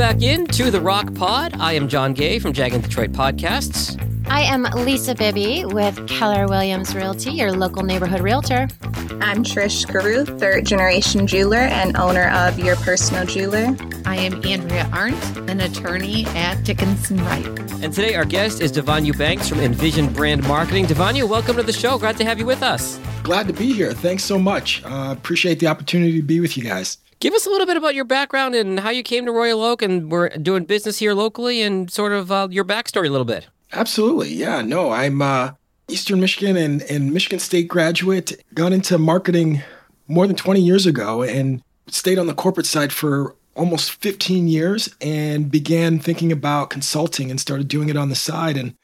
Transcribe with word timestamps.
back 0.00 0.22
in 0.22 0.46
to 0.46 0.70
the 0.70 0.80
Rock 0.80 1.12
Pod. 1.14 1.60
I 1.60 1.74
am 1.74 1.86
Jon 1.86 2.14
Gay 2.14 2.38
from 2.38 2.54
JAG 2.54 2.72
in 2.72 2.80
Detroit 2.80 3.12
Podcasts. 3.12 4.00
I 4.30 4.40
am 4.40 4.62
Lisa 4.62 5.14
Bibbee 5.14 5.70
with 5.70 6.08
Keller 6.08 6.46
Williams 6.46 6.94
Realty, 6.94 7.32
your 7.32 7.52
local 7.52 7.82
neighborhood 7.82 8.22
realtor. 8.22 8.66
I'm 9.20 9.44
Trish 9.44 9.86
Carruth, 9.86 10.40
third 10.40 10.64
generation 10.64 11.26
jeweler 11.26 11.58
and 11.58 11.98
owner 11.98 12.30
of 12.30 12.58
Your 12.58 12.76
Personal 12.76 13.26
Jeweler. 13.26 13.76
I 14.06 14.16
am 14.16 14.42
Andrea 14.46 14.88
Arndt, 14.90 15.50
an 15.50 15.60
attorney 15.60 16.24
at 16.28 16.64
Dickinson 16.64 17.18
Wright. 17.18 17.46
And 17.82 17.92
today 17.92 18.14
our 18.14 18.24
guest 18.24 18.62
is 18.62 18.72
Davaughnu 18.72 19.18
Banks 19.18 19.50
from 19.50 19.60
Envision 19.60 20.10
Brand 20.10 20.48
Marketing. 20.48 20.86
Devon, 20.86 21.28
welcome 21.28 21.56
to 21.56 21.62
the 21.62 21.74
show. 21.74 21.98
Glad 21.98 22.16
to 22.16 22.24
have 22.24 22.38
you 22.38 22.46
with 22.46 22.62
us. 22.62 22.98
Glad 23.22 23.48
to 23.48 23.52
be 23.52 23.74
here. 23.74 23.92
Thanks 23.92 24.24
so 24.24 24.38
much. 24.38 24.82
Uh, 24.82 25.14
appreciate 25.14 25.60
the 25.60 25.66
opportunity 25.66 26.16
to 26.16 26.22
be 26.22 26.40
with 26.40 26.56
you 26.56 26.62
guys. 26.62 26.96
Give 27.20 27.34
us 27.34 27.44
a 27.46 27.50
little 27.50 27.66
bit 27.66 27.76
about 27.76 27.94
your 27.94 28.06
background 28.06 28.54
and 28.54 28.80
how 28.80 28.88
you 28.88 29.02
came 29.02 29.26
to 29.26 29.32
Royal 29.32 29.62
Oak 29.62 29.82
and 29.82 30.10
we're 30.10 30.30
doing 30.30 30.64
business 30.64 30.98
here 30.98 31.12
locally 31.12 31.60
and 31.60 31.90
sort 31.90 32.12
of 32.12 32.32
uh, 32.32 32.48
your 32.50 32.64
backstory 32.64 33.08
a 33.08 33.10
little 33.10 33.26
bit. 33.26 33.46
Absolutely. 33.72 34.32
Yeah. 34.32 34.62
No, 34.62 34.90
I'm 34.90 35.20
uh, 35.20 35.52
Eastern 35.88 36.18
Michigan 36.18 36.56
and, 36.56 36.80
and 36.84 37.12
Michigan 37.12 37.38
State 37.38 37.68
graduate. 37.68 38.42
Got 38.54 38.72
into 38.72 38.96
marketing 38.96 39.62
more 40.08 40.26
than 40.26 40.34
20 40.34 40.62
years 40.62 40.86
ago 40.86 41.22
and 41.22 41.62
stayed 41.88 42.18
on 42.18 42.26
the 42.26 42.32
corporate 42.32 42.66
side 42.66 42.90
for 42.90 43.36
almost 43.54 43.90
15 43.90 44.48
years 44.48 44.88
and 45.02 45.50
began 45.50 45.98
thinking 45.98 46.32
about 46.32 46.70
consulting 46.70 47.30
and 47.30 47.38
started 47.38 47.68
doing 47.68 47.90
it 47.90 47.98
on 47.98 48.08
the 48.08 48.16
side 48.16 48.56
and 48.56 48.74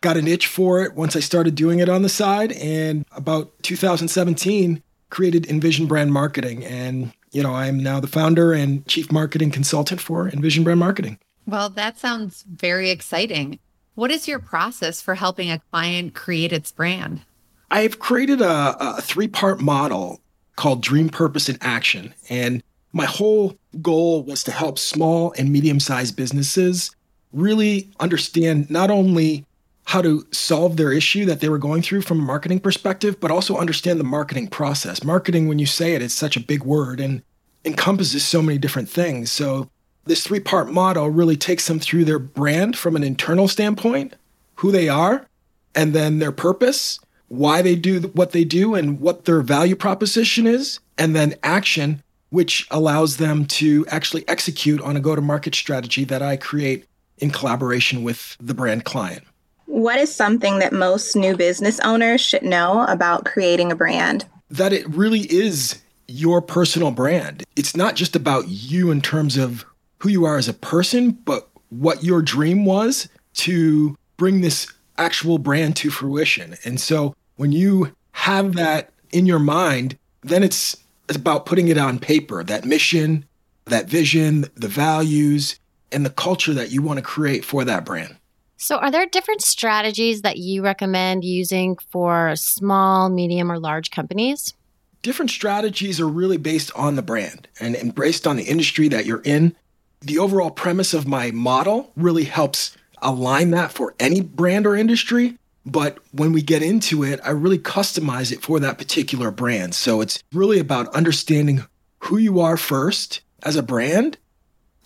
got 0.00 0.16
an 0.16 0.26
itch 0.26 0.46
for 0.46 0.82
it 0.82 0.94
once 0.94 1.16
I 1.16 1.20
started 1.20 1.54
doing 1.54 1.80
it 1.80 1.90
on 1.90 2.00
the 2.00 2.08
side. 2.08 2.52
And 2.52 3.04
about 3.12 3.52
2017, 3.62 4.82
created 5.10 5.46
Envision 5.50 5.86
Brand 5.86 6.14
Marketing 6.14 6.64
and 6.64 7.12
you 7.34 7.42
know, 7.42 7.52
I 7.52 7.66
am 7.66 7.78
now 7.78 8.00
the 8.00 8.06
founder 8.06 8.52
and 8.52 8.86
chief 8.86 9.10
marketing 9.10 9.50
consultant 9.50 10.00
for 10.00 10.28
Envision 10.28 10.62
Brand 10.62 10.80
Marketing. 10.80 11.18
Well, 11.46 11.68
that 11.70 11.98
sounds 11.98 12.44
very 12.48 12.90
exciting. 12.90 13.58
What 13.96 14.10
is 14.10 14.28
your 14.28 14.38
process 14.38 15.02
for 15.02 15.16
helping 15.16 15.50
a 15.50 15.60
client 15.70 16.14
create 16.14 16.52
its 16.52 16.72
brand? 16.72 17.22
I've 17.70 17.98
created 17.98 18.40
a, 18.40 18.76
a 18.78 19.02
three 19.02 19.28
part 19.28 19.60
model 19.60 20.20
called 20.56 20.80
Dream, 20.80 21.08
Purpose, 21.08 21.48
and 21.48 21.58
Action. 21.60 22.14
And 22.28 22.62
my 22.92 23.04
whole 23.04 23.58
goal 23.82 24.22
was 24.22 24.44
to 24.44 24.52
help 24.52 24.78
small 24.78 25.34
and 25.36 25.52
medium 25.52 25.80
sized 25.80 26.16
businesses 26.16 26.94
really 27.32 27.90
understand 27.98 28.70
not 28.70 28.90
only 28.90 29.44
how 29.84 30.00
to 30.02 30.26
solve 30.32 30.76
their 30.76 30.92
issue 30.92 31.24
that 31.26 31.40
they 31.40 31.48
were 31.48 31.58
going 31.58 31.82
through 31.82 32.02
from 32.02 32.18
a 32.18 32.22
marketing 32.24 32.60
perspective, 32.60 33.20
but 33.20 33.30
also 33.30 33.56
understand 33.56 34.00
the 34.00 34.04
marketing 34.04 34.48
process. 34.48 35.04
Marketing, 35.04 35.46
when 35.46 35.58
you 35.58 35.66
say 35.66 35.94
it, 35.94 36.02
it's 36.02 36.14
such 36.14 36.36
a 36.36 36.40
big 36.40 36.62
word 36.64 37.00
and 37.00 37.22
encompasses 37.64 38.24
so 38.24 38.42
many 38.42 38.58
different 38.58 38.88
things. 38.88 39.30
So, 39.30 39.70
this 40.06 40.22
three 40.22 40.40
part 40.40 40.70
model 40.70 41.08
really 41.08 41.36
takes 41.36 41.66
them 41.66 41.80
through 41.80 42.04
their 42.04 42.18
brand 42.18 42.76
from 42.76 42.94
an 42.94 43.02
internal 43.02 43.48
standpoint, 43.48 44.14
who 44.56 44.70
they 44.70 44.88
are, 44.88 45.26
and 45.74 45.94
then 45.94 46.18
their 46.18 46.32
purpose, 46.32 47.00
why 47.28 47.62
they 47.62 47.74
do 47.74 48.00
what 48.12 48.32
they 48.32 48.44
do, 48.44 48.74
and 48.74 49.00
what 49.00 49.24
their 49.24 49.40
value 49.40 49.76
proposition 49.76 50.46
is, 50.46 50.78
and 50.98 51.16
then 51.16 51.34
action, 51.42 52.02
which 52.28 52.66
allows 52.70 53.16
them 53.16 53.46
to 53.46 53.86
actually 53.88 54.28
execute 54.28 54.80
on 54.82 54.96
a 54.96 55.00
go 55.00 55.14
to 55.14 55.22
market 55.22 55.54
strategy 55.54 56.04
that 56.04 56.20
I 56.20 56.36
create 56.36 56.84
in 57.18 57.30
collaboration 57.30 58.02
with 58.02 58.36
the 58.40 58.54
brand 58.54 58.84
client. 58.84 59.24
What 59.66 59.98
is 59.98 60.14
something 60.14 60.58
that 60.58 60.72
most 60.72 61.16
new 61.16 61.36
business 61.36 61.80
owners 61.80 62.20
should 62.20 62.42
know 62.42 62.84
about 62.86 63.24
creating 63.24 63.72
a 63.72 63.76
brand? 63.76 64.26
That 64.50 64.72
it 64.72 64.88
really 64.88 65.20
is 65.32 65.80
your 66.06 66.42
personal 66.42 66.90
brand. 66.90 67.44
It's 67.56 67.76
not 67.76 67.96
just 67.96 68.14
about 68.14 68.48
you 68.48 68.90
in 68.90 69.00
terms 69.00 69.36
of 69.36 69.64
who 69.98 70.08
you 70.10 70.24
are 70.24 70.36
as 70.36 70.48
a 70.48 70.54
person, 70.54 71.12
but 71.12 71.48
what 71.70 72.04
your 72.04 72.22
dream 72.22 72.64
was 72.64 73.08
to 73.34 73.96
bring 74.16 74.42
this 74.42 74.72
actual 74.98 75.38
brand 75.38 75.76
to 75.76 75.90
fruition. 75.90 76.56
And 76.64 76.80
so 76.80 77.14
when 77.36 77.52
you 77.52 77.92
have 78.12 78.54
that 78.54 78.92
in 79.10 79.26
your 79.26 79.38
mind, 79.38 79.98
then 80.22 80.42
it's, 80.42 80.76
it's 81.08 81.16
about 81.16 81.46
putting 81.46 81.68
it 81.68 81.78
on 81.78 81.98
paper 81.98 82.44
that 82.44 82.64
mission, 82.64 83.24
that 83.64 83.88
vision, 83.88 84.46
the 84.54 84.68
values, 84.68 85.58
and 85.90 86.04
the 86.04 86.10
culture 86.10 86.54
that 86.54 86.70
you 86.70 86.82
want 86.82 86.98
to 86.98 87.02
create 87.02 87.44
for 87.44 87.64
that 87.64 87.84
brand. 87.84 88.16
So, 88.64 88.78
are 88.78 88.90
there 88.90 89.04
different 89.04 89.42
strategies 89.42 90.22
that 90.22 90.38
you 90.38 90.62
recommend 90.62 91.22
using 91.22 91.76
for 91.90 92.34
small, 92.34 93.10
medium, 93.10 93.52
or 93.52 93.58
large 93.58 93.90
companies? 93.90 94.54
Different 95.02 95.30
strategies 95.30 96.00
are 96.00 96.08
really 96.08 96.38
based 96.38 96.72
on 96.74 96.96
the 96.96 97.02
brand 97.02 97.46
and, 97.60 97.94
based 97.94 98.26
on 98.26 98.36
the 98.36 98.44
industry 98.44 98.88
that 98.88 99.04
you're 99.04 99.20
in. 99.20 99.54
The 100.00 100.18
overall 100.18 100.50
premise 100.50 100.94
of 100.94 101.06
my 101.06 101.30
model 101.30 101.92
really 101.94 102.24
helps 102.24 102.74
align 103.02 103.50
that 103.50 103.70
for 103.70 103.94
any 104.00 104.22
brand 104.22 104.66
or 104.66 104.74
industry. 104.74 105.36
But 105.66 105.98
when 106.12 106.32
we 106.32 106.40
get 106.40 106.62
into 106.62 107.04
it, 107.04 107.20
I 107.22 107.32
really 107.32 107.58
customize 107.58 108.32
it 108.32 108.40
for 108.40 108.58
that 108.60 108.78
particular 108.78 109.30
brand. 109.30 109.74
So 109.74 110.00
it's 110.00 110.22
really 110.32 110.58
about 110.58 110.88
understanding 110.94 111.66
who 111.98 112.16
you 112.16 112.40
are 112.40 112.56
first 112.56 113.20
as 113.42 113.56
a 113.56 113.62
brand. 113.62 114.16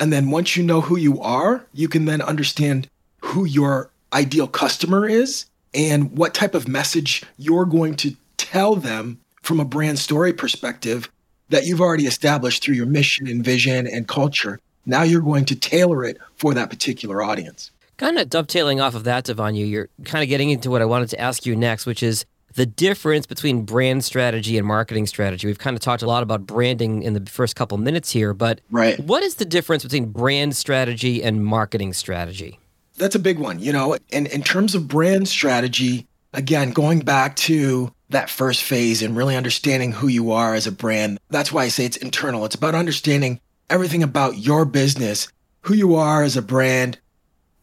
And 0.01 0.13
then 0.13 0.33
once 0.33 0.57
you 0.57 0.65
know 0.65 0.81
who 0.81 0.97
you 0.97 1.21
are, 1.21 1.65
you 1.73 1.87
can 1.87 2.07
then 2.07 2.21
understand 2.21 2.89
who 3.29 3.45
your 3.45 3.91
ideal 4.13 4.47
customer 4.47 5.07
is 5.07 5.47
and 5.75 6.17
what 6.17 6.35
type 6.35 6.55
of 6.55 6.67
message 6.67 7.23
you're 7.37 7.67
going 7.67 7.95
to 7.95 8.17
tell 8.37 8.75
them 8.75 9.21
from 9.43 9.61
a 9.61 9.65
brand 9.65 9.99
story 9.99 10.33
perspective 10.33 11.11
that 11.51 11.67
you've 11.67 11.81
already 11.81 12.07
established 12.07 12.63
through 12.63 12.75
your 12.75 12.87
mission 12.87 13.27
and 13.27 13.45
vision 13.45 13.87
and 13.87 14.09
culture. 14.09 14.59
Now 14.87 15.03
you're 15.03 15.21
going 15.21 15.45
to 15.47 15.57
tailor 15.57 16.05
it 16.05 16.19
for 16.37 16.55
that 16.55 16.71
particular 16.71 17.23
audience. 17.23 17.71
Kind 17.99 18.19
of 18.19 18.31
dovetailing 18.31 18.81
off 18.81 18.95
of 18.95 19.05
that, 19.05 19.27
Davaughnu, 19.27 19.69
you're 19.69 19.89
kind 20.05 20.23
of 20.23 20.29
getting 20.29 20.51
into 20.51 20.71
what 20.71 20.81
I 20.81 20.85
wanted 20.85 21.11
to 21.11 21.21
ask 21.21 21.45
you 21.45 21.55
next, 21.55 21.85
which 21.85 22.03
is 22.03 22.25
the 22.55 22.65
difference 22.65 23.27
between 23.27 23.63
brand 23.63 24.05
strategy 24.05 24.57
and 24.57 24.67
marketing 24.67 25.07
strategy. 25.07 25.47
We've 25.47 25.59
kind 25.59 25.77
of 25.77 25.83
talked 25.83 26.03
a 26.03 26.07
lot 26.07 26.23
about 26.23 26.47
branding 26.47 27.03
in 27.03 27.13
the 27.13 27.31
first 27.31 27.57
couple 27.57 27.77
minutes 27.77 28.11
here, 28.11 28.33
but 28.33 28.61
right. 28.71 28.99
what 29.01 29.23
is 29.23 29.35
the 29.35 29.45
difference 29.45 29.83
between 29.83 30.07
brand 30.07 30.57
strategy 30.57 31.23
and 31.23 31.45
marketing 31.45 31.93
strategy? 31.93 32.59
That's 32.99 33.15
a 33.15 33.21
big 33.21 33.39
one, 33.39 33.59
you 33.59 33.73
know. 33.73 33.97
And 34.13 34.27
in 34.27 34.43
terms 34.43 34.75
of 34.75 34.89
brand 34.89 35.29
strategy, 35.29 36.07
again, 36.33 36.71
going 36.71 37.01
back 37.01 37.37
to 37.37 37.93
that 38.11 38.31
first 38.31 38.63
phase 38.63 39.03
and 39.03 39.17
really 39.17 39.37
understanding 39.37 39.93
who 39.93 40.09
you 40.09 40.31
are 40.33 40.55
as 40.55 40.67
a 40.67 40.73
brand, 40.73 41.19
that's 41.31 41.53
why 41.53 41.65
I 41.65 41.69
say 41.69 41.85
it's 41.85 41.97
internal. 41.97 42.45
It's 42.45 42.55
about 42.55 42.75
understanding 42.75 43.41
everything 43.71 44.03
about 44.03 44.39
your 44.39 44.65
business, 44.65 45.29
who 45.63 45.75
you 45.75 45.95
are 45.95 46.23
as 46.23 46.37
a 46.37 46.43
brand, 46.43 46.99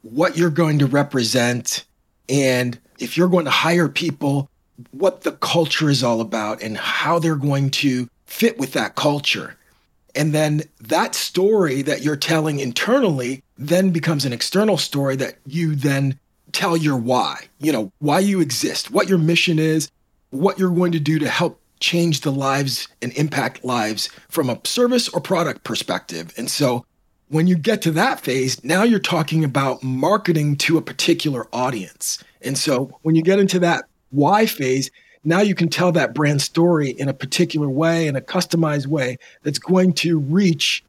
what 0.01 0.37
you're 0.37 0.49
going 0.49 0.79
to 0.79 0.85
represent, 0.85 1.83
and 2.29 2.79
if 2.99 3.17
you're 3.17 3.27
going 3.27 3.45
to 3.45 3.51
hire 3.51 3.89
people, 3.89 4.49
what 4.91 5.21
the 5.21 5.31
culture 5.31 5.89
is 5.89 6.03
all 6.03 6.21
about 6.21 6.61
and 6.61 6.77
how 6.77 7.19
they're 7.19 7.35
going 7.35 7.69
to 7.69 8.07
fit 8.25 8.57
with 8.57 8.73
that 8.73 8.95
culture. 8.95 9.55
And 10.15 10.33
then 10.33 10.63
that 10.81 11.15
story 11.15 11.81
that 11.81 12.01
you're 12.01 12.15
telling 12.15 12.59
internally 12.59 13.43
then 13.57 13.91
becomes 13.91 14.25
an 14.25 14.33
external 14.33 14.77
story 14.77 15.15
that 15.15 15.37
you 15.45 15.75
then 15.75 16.19
tell 16.51 16.77
your 16.77 16.97
why, 16.97 17.45
you 17.59 17.71
know, 17.71 17.91
why 17.99 18.19
you 18.19 18.39
exist, 18.39 18.91
what 18.91 19.09
your 19.09 19.17
mission 19.17 19.59
is, 19.59 19.89
what 20.29 20.57
you're 20.57 20.69
going 20.69 20.91
to 20.91 20.99
do 20.99 21.19
to 21.19 21.29
help 21.29 21.59
change 21.79 22.21
the 22.21 22.31
lives 22.31 22.87
and 23.01 23.11
impact 23.13 23.63
lives 23.63 24.09
from 24.29 24.49
a 24.49 24.59
service 24.63 25.09
or 25.09 25.19
product 25.19 25.63
perspective. 25.63 26.33
And 26.37 26.49
so 26.49 26.85
when 27.29 27.47
you 27.47 27.57
get 27.57 27.81
to 27.83 27.91
that 27.91 28.19
phase, 28.19 28.63
now 28.63 28.83
you're 28.83 28.99
talking 28.99 29.43
about 29.43 29.83
marketing 29.83 30.55
to 30.57 30.77
a 30.77 30.81
particular 30.81 31.47
audience. 31.51 32.23
And 32.41 32.57
so 32.57 32.97
when 33.01 33.15
you 33.15 33.21
get 33.21 33.39
into 33.39 33.59
that 33.59 33.85
why 34.11 34.45
phase, 34.45 34.89
now 35.23 35.41
you 35.41 35.55
can 35.55 35.69
tell 35.69 35.91
that 35.93 36.13
brand 36.13 36.41
story 36.41 36.91
in 36.91 37.09
a 37.09 37.13
particular 37.13 37.67
way, 37.67 38.07
in 38.07 38.15
a 38.15 38.21
customized 38.21 38.87
way 38.87 39.17
that's 39.43 39.59
going 39.59 39.93
to 39.93 40.19
reach 40.19 40.83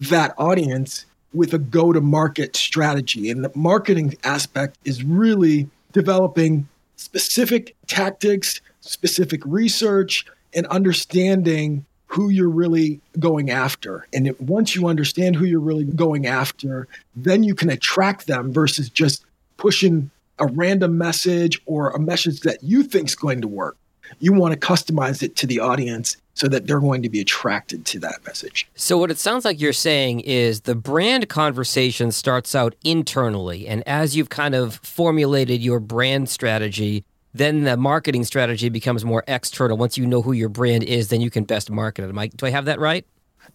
that 0.00 0.32
audience 0.38 1.04
with 1.32 1.54
a 1.54 1.58
go 1.58 1.92
to 1.92 2.00
market 2.00 2.56
strategy. 2.56 3.30
And 3.30 3.44
the 3.44 3.52
marketing 3.54 4.14
aspect 4.24 4.78
is 4.84 5.04
really 5.04 5.68
developing 5.92 6.68
specific 6.96 7.74
tactics, 7.86 8.60
specific 8.80 9.42
research, 9.44 10.26
and 10.54 10.66
understanding 10.66 11.84
who 12.06 12.28
you're 12.28 12.50
really 12.50 13.00
going 13.20 13.50
after. 13.50 14.06
And 14.12 14.34
once 14.40 14.74
you 14.74 14.88
understand 14.88 15.36
who 15.36 15.44
you're 15.44 15.60
really 15.60 15.84
going 15.84 16.26
after, 16.26 16.88
then 17.14 17.44
you 17.44 17.54
can 17.54 17.70
attract 17.70 18.26
them 18.26 18.52
versus 18.52 18.90
just 18.90 19.24
pushing 19.56 20.10
a 20.40 20.46
random 20.46 20.98
message 20.98 21.60
or 21.66 21.90
a 21.90 22.00
message 22.00 22.40
that 22.40 22.62
you 22.62 22.82
think 22.82 23.08
is 23.08 23.14
going 23.14 23.42
to 23.42 23.48
work. 23.48 23.76
You 24.18 24.32
want 24.32 24.52
to 24.52 24.58
customize 24.58 25.22
it 25.22 25.36
to 25.36 25.46
the 25.46 25.60
audience 25.60 26.16
so 26.34 26.48
that 26.48 26.66
they're 26.66 26.80
going 26.80 27.02
to 27.02 27.08
be 27.08 27.20
attracted 27.20 27.84
to 27.86 27.98
that 28.00 28.24
message. 28.26 28.66
So, 28.74 28.96
what 28.98 29.10
it 29.10 29.18
sounds 29.18 29.44
like 29.44 29.60
you're 29.60 29.72
saying 29.72 30.20
is 30.20 30.62
the 30.62 30.74
brand 30.74 31.28
conversation 31.28 32.12
starts 32.12 32.54
out 32.54 32.74
internally. 32.82 33.68
And 33.68 33.86
as 33.86 34.16
you've 34.16 34.30
kind 34.30 34.54
of 34.54 34.76
formulated 34.76 35.60
your 35.60 35.80
brand 35.80 36.28
strategy, 36.28 37.04
then 37.34 37.64
the 37.64 37.76
marketing 37.76 38.24
strategy 38.24 38.68
becomes 38.68 39.04
more 39.04 39.22
external. 39.28 39.76
Once 39.76 39.96
you 39.96 40.06
know 40.06 40.22
who 40.22 40.32
your 40.32 40.48
brand 40.48 40.82
is, 40.82 41.08
then 41.08 41.20
you 41.20 41.30
can 41.30 41.44
best 41.44 41.70
market 41.70 42.08
it. 42.08 42.16
I, 42.16 42.26
do 42.28 42.46
I 42.46 42.50
have 42.50 42.64
that 42.64 42.80
right? 42.80 43.06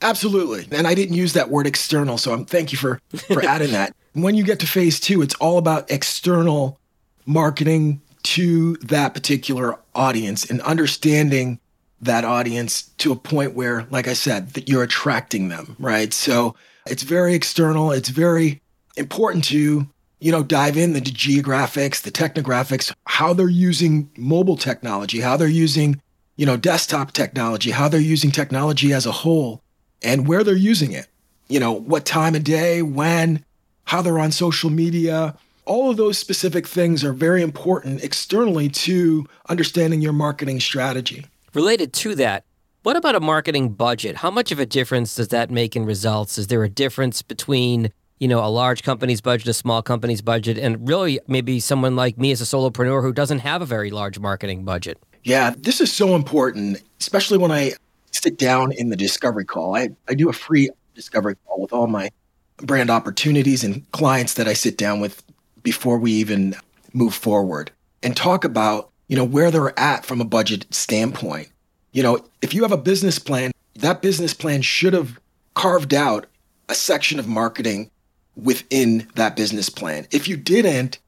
Absolutely. 0.01 0.67
And 0.77 0.87
I 0.87 0.93
didn't 0.93 1.15
use 1.15 1.33
that 1.33 1.49
word 1.49 1.67
external, 1.67 2.17
so 2.17 2.33
I'm 2.33 2.45
thank 2.45 2.71
you 2.71 2.77
for 2.77 3.01
for 3.27 3.43
adding 3.43 3.71
that. 3.71 3.95
When 4.13 4.33
you 4.33 4.45
get 4.45 4.59
to 4.59 4.65
phase 4.65 4.97
2, 5.01 5.21
it's 5.21 5.35
all 5.35 5.57
about 5.57 5.91
external 5.91 6.79
marketing 7.25 7.99
to 8.25 8.75
that 8.77 9.13
particular 9.13 9.77
audience 9.93 10.49
and 10.49 10.61
understanding 10.61 11.59
that 12.01 12.25
audience 12.25 12.83
to 12.97 13.11
a 13.11 13.15
point 13.15 13.53
where 13.53 13.87
like 13.89 14.07
I 14.07 14.13
said 14.13 14.53
that 14.53 14.67
you're 14.67 14.83
attracting 14.83 15.49
them, 15.49 15.75
right? 15.79 16.13
So 16.13 16.55
it's 16.85 17.03
very 17.03 17.33
external, 17.33 17.91
it's 17.91 18.09
very 18.09 18.61
important 18.97 19.45
to 19.45 19.87
you 20.19 20.31
know, 20.31 20.43
dive 20.43 20.77
in 20.77 20.93
the 20.93 21.01
geographics, 21.01 22.01
the 22.01 22.11
technographics, 22.11 22.93
how 23.05 23.33
they're 23.33 23.47
using 23.47 24.09
mobile 24.17 24.57
technology, 24.57 25.19
how 25.19 25.37
they're 25.37 25.47
using, 25.47 26.01
you 26.35 26.45
know, 26.45 26.57
desktop 26.57 27.11
technology, 27.11 27.71
how 27.71 27.87
they're 27.87 27.99
using 27.99 28.31
technology 28.31 28.93
as 28.93 29.05
a 29.05 29.11
whole 29.11 29.61
and 30.01 30.27
where 30.27 30.43
they're 30.43 30.55
using 30.55 30.91
it. 30.91 31.07
You 31.47 31.59
know, 31.59 31.73
what 31.73 32.05
time 32.05 32.33
of 32.33 32.43
day, 32.43 32.81
when, 32.81 33.45
how 33.83 34.01
they're 34.01 34.17
on 34.17 34.31
social 34.31 34.69
media. 34.69 35.37
All 35.65 35.89
of 35.89 35.97
those 35.97 36.17
specific 36.17 36.67
things 36.67 37.03
are 37.03 37.13
very 37.13 37.41
important 37.41 38.03
externally 38.03 38.69
to 38.69 39.25
understanding 39.49 40.01
your 40.01 40.13
marketing 40.13 40.59
strategy. 40.59 41.25
Related 41.53 41.91
to 41.93 42.15
that, 42.15 42.43
what 42.83 42.95
about 42.95 43.15
a 43.15 43.19
marketing 43.19 43.69
budget? 43.69 44.17
How 44.17 44.29
much 44.29 44.51
of 44.51 44.59
a 44.59 44.65
difference 44.65 45.15
does 45.15 45.29
that 45.29 45.49
make 45.49 45.75
in 45.75 45.85
results? 45.85 46.37
Is 46.37 46.47
there 46.47 46.63
a 46.63 46.69
difference 46.69 47.23
between, 47.23 47.91
you 48.19 48.27
know, 48.27 48.45
a 48.45 48.47
large 48.47 48.83
company's 48.83 49.21
budget, 49.21 49.47
a 49.47 49.53
small 49.53 49.81
company's 49.81 50.21
budget, 50.21 50.59
and 50.59 50.87
really 50.87 51.19
maybe 51.27 51.59
someone 51.59 51.95
like 51.95 52.19
me 52.19 52.31
as 52.31 52.41
a 52.41 52.45
solopreneur 52.45 53.01
who 53.01 53.11
doesn't 53.11 53.39
have 53.39 53.63
a 53.63 53.65
very 53.65 53.89
large 53.89 54.19
marketing 54.19 54.65
budget? 54.65 54.99
Yeah, 55.23 55.55
this 55.57 55.81
is 55.81 55.91
so 55.91 56.15
important, 56.15 56.83
especially 56.99 57.39
when 57.39 57.51
I 57.51 57.73
sit 58.11 58.37
down 58.37 58.71
in 58.71 58.89
the 58.89 58.95
discovery 58.95 59.45
call. 59.45 59.75
I, 59.75 59.89
I 60.07 60.13
do 60.13 60.29
a 60.29 60.33
free 60.33 60.69
discovery 60.93 61.37
call 61.47 61.61
with 61.61 61.73
all 61.73 61.87
my 61.87 62.11
brand 62.57 62.91
opportunities 62.91 63.63
and 63.63 63.89
clients 63.91 64.35
that 64.35 64.47
I 64.47 64.53
sit 64.53 64.77
down 64.77 64.99
with 64.99 65.23
before 65.65 65.97
we 65.97 66.13
even 66.13 66.55
move 66.93 67.13
forward 67.13 67.71
and 68.01 68.15
talk 68.15 68.45
about, 68.45 68.91
you 69.09 69.17
know, 69.17 69.25
where 69.25 69.51
they're 69.51 69.77
at 69.77 70.05
from 70.05 70.21
a 70.21 70.25
budget 70.25 70.65
standpoint. 70.73 71.49
You 71.91 72.03
know, 72.03 72.23
if 72.41 72.53
you 72.53 72.61
have 72.61 72.71
a 72.71 72.77
business 72.77 73.19
plan, 73.19 73.51
that 73.75 74.01
business 74.01 74.33
plan 74.33 74.61
should 74.61 74.93
have 74.93 75.19
carved 75.55 75.93
out 75.93 76.27
a 76.69 76.75
section 76.75 77.19
of 77.19 77.27
marketing 77.27 77.89
within 78.35 79.07
that 79.15 79.35
business 79.35 79.69
plan. 79.69 80.07
If 80.11 80.27
you 80.27 80.37
didn't, 80.37 80.99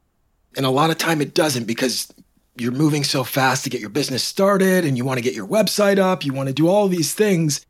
and 0.56 0.66
a 0.66 0.72
lot 0.72 0.90
of 0.90 0.98
time 0.98 1.22
it 1.22 1.36
doesn't 1.36 1.66
because 1.66 2.12
you're 2.56 2.72
moving 2.72 3.04
so 3.04 3.24
fast 3.24 3.64
to 3.64 3.70
get 3.70 3.80
your 3.80 3.92
business 3.92 4.24
started 4.24 4.86
and 4.86 4.98
you 4.98 5.06
want 5.06 5.20
to 5.20 5.24
get 5.24 5.36
your 5.36 5.48
website 5.48 6.00
up, 6.00 6.26
you 6.26 6.34
want 6.34 6.48
to 6.48 6.54
do 6.54 6.68
all 6.68 6.88
these 6.88 7.14
things, 7.14 7.64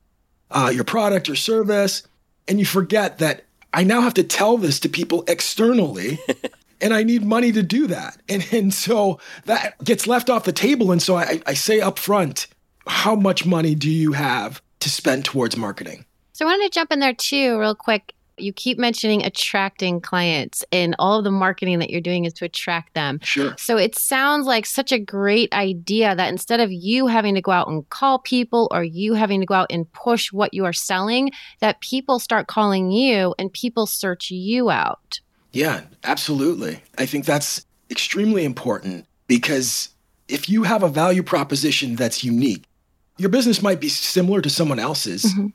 uh, 0.52 0.72
your 0.74 0.86
product 0.86 1.28
or 1.28 1.36
service, 1.36 2.08
and 2.48 2.60
you 2.60 2.66
forget 2.66 3.18
that 3.18 3.44
I 3.74 3.84
now 3.84 4.02
have 4.02 4.14
to 4.14 4.24
tell 4.24 4.58
this 4.58 4.80
to 4.82 4.90
people 4.90 5.26
externally. 5.28 6.20
and 6.82 6.94
I 6.94 7.04
need 7.04 7.24
money 7.24 7.52
to 7.52 7.64
do 7.64 7.88
that. 7.88 8.18
And, 8.30 8.46
and 8.52 8.74
so 8.74 9.20
that 9.46 9.82
gets 9.84 10.08
left 10.08 10.30
off 10.30 10.44
the 10.44 10.52
table. 10.52 10.92
And 10.92 11.02
so 11.02 11.16
I, 11.16 11.42
I 11.46 11.54
say 11.54 11.80
up 11.80 11.98
front, 11.98 12.48
how 12.88 13.16
much 13.16 13.46
money 13.46 13.76
do 13.76 13.90
you 13.90 14.14
have 14.14 14.62
to 14.80 14.90
spend 14.90 15.26
towards 15.26 15.58
marketing? 15.58 16.06
So 16.34 16.46
I 16.46 16.50
wanted 16.50 16.72
to 16.72 16.80
jump 16.80 16.92
in 16.92 17.00
there 17.00 17.14
too, 17.14 17.58
real 17.60 17.76
quick 17.76 18.14
you 18.38 18.54
keep 18.54 18.78
mentioning 18.78 19.26
attracting 19.26 20.00
clients 20.00 20.64
and 20.72 20.96
all 21.00 21.18
of 21.18 21.24
the 21.24 21.32
marketing 21.32 21.80
that 21.80 21.90
you're 21.90 22.02
doing 22.02 22.26
is 22.26 22.34
to 22.34 22.46
attract 22.46 22.94
them. 22.94 23.20
Sure. 23.24 23.56
So 23.58 23.78
it 23.78 23.98
sounds 23.98 24.46
like 24.46 24.66
such 24.66 24.92
a 24.92 25.00
great 25.00 25.52
idea 25.54 26.16
that 26.16 26.30
instead 26.30 26.60
of 26.60 26.72
you 26.72 27.08
having 27.08 27.36
to 27.36 27.42
go 27.42 27.52
out 27.52 27.68
and 27.68 27.88
call 27.90 28.20
people 28.20 28.68
or 28.72 28.84
you 28.84 29.16
having 29.16 29.40
to 29.40 29.46
go 29.46 29.56
out 29.56 29.72
and 29.72 29.92
push 29.92 30.32
what 30.32 30.54
you 30.54 30.66
are 30.66 30.74
selling, 30.74 31.32
that 31.60 31.82
people 31.82 32.20
start 32.20 32.48
calling 32.48 32.92
you 32.92 33.34
and 33.40 33.52
people 33.52 33.86
search 33.86 34.32
you 34.32 34.70
out. 34.70 35.20
Yeah, 35.52 35.82
absolutely. 36.04 36.84
I 36.98 37.06
think 37.06 37.26
that's 37.26 37.66
extremely 37.90 38.44
important 38.46 39.06
because 39.28 39.90
if 40.28 40.50
you 40.50 40.64
have 40.64 40.84
a 40.84 40.90
value 40.90 41.24
proposition 41.24 41.96
that's 41.96 42.24
unique, 42.24 42.64
your 43.18 43.30
business 43.30 43.62
might 43.62 43.80
be 43.80 43.90
similar 43.90 44.42
to 44.42 44.50
someone 44.50 44.80
else's, 44.80 45.24
mm-hmm. 45.24 45.48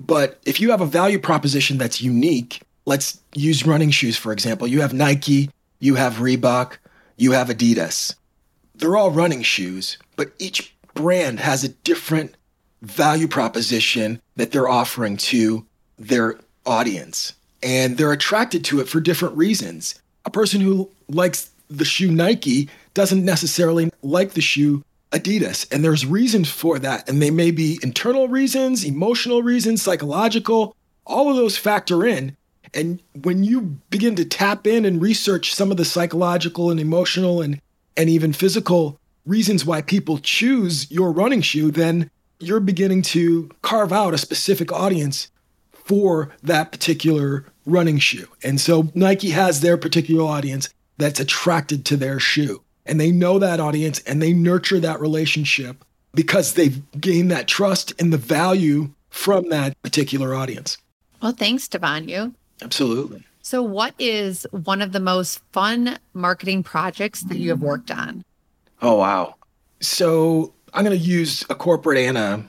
But 0.00 0.40
if 0.46 0.60
you 0.60 0.70
have 0.70 0.80
a 0.80 0.86
value 0.86 1.18
proposition 1.18 1.76
that's 1.76 2.00
unique, 2.00 2.62
let's 2.86 3.20
use 3.34 3.66
running 3.66 3.90
shoes, 3.90 4.16
for 4.16 4.32
example. 4.32 4.66
You 4.66 4.80
have 4.80 4.94
Nike, 4.94 5.50
you 5.78 5.94
have 5.96 6.14
Reebok, 6.14 6.78
you 7.18 7.32
have 7.32 7.48
Adidas. 7.48 8.14
They're 8.74 8.96
all 8.96 9.10
running 9.10 9.42
shoes, 9.42 9.98
but 10.16 10.32
each 10.38 10.74
brand 10.94 11.38
has 11.40 11.62
a 11.64 11.68
different 11.68 12.34
value 12.80 13.28
proposition 13.28 14.22
that 14.36 14.52
they're 14.52 14.68
offering 14.68 15.18
to 15.18 15.66
their 15.98 16.40
audience. 16.64 17.34
And 17.62 17.98
they're 17.98 18.12
attracted 18.12 18.64
to 18.66 18.80
it 18.80 18.88
for 18.88 19.00
different 19.00 19.36
reasons. 19.36 20.00
A 20.24 20.30
person 20.30 20.60
who 20.60 20.90
likes 21.08 21.50
the 21.68 21.84
shoe 21.84 22.10
Nike 22.10 22.68
doesn't 22.94 23.24
necessarily 23.24 23.90
like 24.02 24.32
the 24.32 24.40
shoe 24.40 24.84
Adidas. 25.12 25.66
And 25.72 25.84
there's 25.84 26.06
reasons 26.06 26.50
for 26.50 26.78
that. 26.78 27.08
And 27.08 27.20
they 27.20 27.30
may 27.30 27.50
be 27.50 27.78
internal 27.82 28.28
reasons, 28.28 28.84
emotional 28.84 29.42
reasons, 29.42 29.82
psychological, 29.82 30.74
all 31.06 31.28
of 31.30 31.36
those 31.36 31.56
factor 31.56 32.06
in. 32.06 32.36
And 32.72 33.02
when 33.22 33.42
you 33.42 33.62
begin 33.90 34.14
to 34.16 34.24
tap 34.24 34.66
in 34.66 34.84
and 34.84 35.02
research 35.02 35.52
some 35.54 35.70
of 35.70 35.76
the 35.76 35.84
psychological 35.84 36.70
and 36.70 36.78
emotional 36.78 37.42
and, 37.42 37.60
and 37.96 38.08
even 38.08 38.32
physical 38.32 38.98
reasons 39.26 39.66
why 39.66 39.82
people 39.82 40.18
choose 40.18 40.88
your 40.90 41.10
running 41.10 41.40
shoe, 41.40 41.72
then 41.72 42.10
you're 42.38 42.60
beginning 42.60 43.02
to 43.02 43.50
carve 43.62 43.92
out 43.92 44.14
a 44.14 44.18
specific 44.18 44.72
audience 44.72 45.30
for 45.90 46.30
that 46.44 46.70
particular 46.70 47.44
running 47.66 47.98
shoe. 47.98 48.28
And 48.44 48.60
so 48.60 48.92
Nike 48.94 49.30
has 49.30 49.60
their 49.60 49.76
particular 49.76 50.22
audience 50.22 50.68
that's 50.98 51.18
attracted 51.18 51.84
to 51.86 51.96
their 51.96 52.20
shoe 52.20 52.62
and 52.86 53.00
they 53.00 53.10
know 53.10 53.40
that 53.40 53.58
audience 53.58 53.98
and 54.06 54.22
they 54.22 54.32
nurture 54.32 54.78
that 54.78 55.00
relationship 55.00 55.84
because 56.14 56.54
they've 56.54 56.80
gained 57.00 57.32
that 57.32 57.48
trust 57.48 57.92
and 58.00 58.12
the 58.12 58.18
value 58.18 58.90
from 59.08 59.48
that 59.48 59.80
particular 59.82 60.32
audience. 60.32 60.78
Well, 61.20 61.32
thanks, 61.32 61.66
Davaughnu. 61.66 62.34
Absolutely. 62.62 63.24
So, 63.42 63.62
what 63.62 63.94
is 63.98 64.46
one 64.52 64.80
of 64.80 64.92
the 64.92 65.00
most 65.00 65.40
fun 65.50 65.98
marketing 66.14 66.62
projects 66.62 67.22
that 67.22 67.38
you 67.38 67.50
have 67.50 67.62
worked 67.62 67.90
on? 67.90 68.24
Oh, 68.80 68.96
wow. 68.96 69.34
So, 69.80 70.52
I'm 70.72 70.84
going 70.84 70.96
to 70.96 71.04
use 71.04 71.44
a 71.50 71.56
corporate 71.56 71.98
and 71.98 72.16
a 72.16 72.44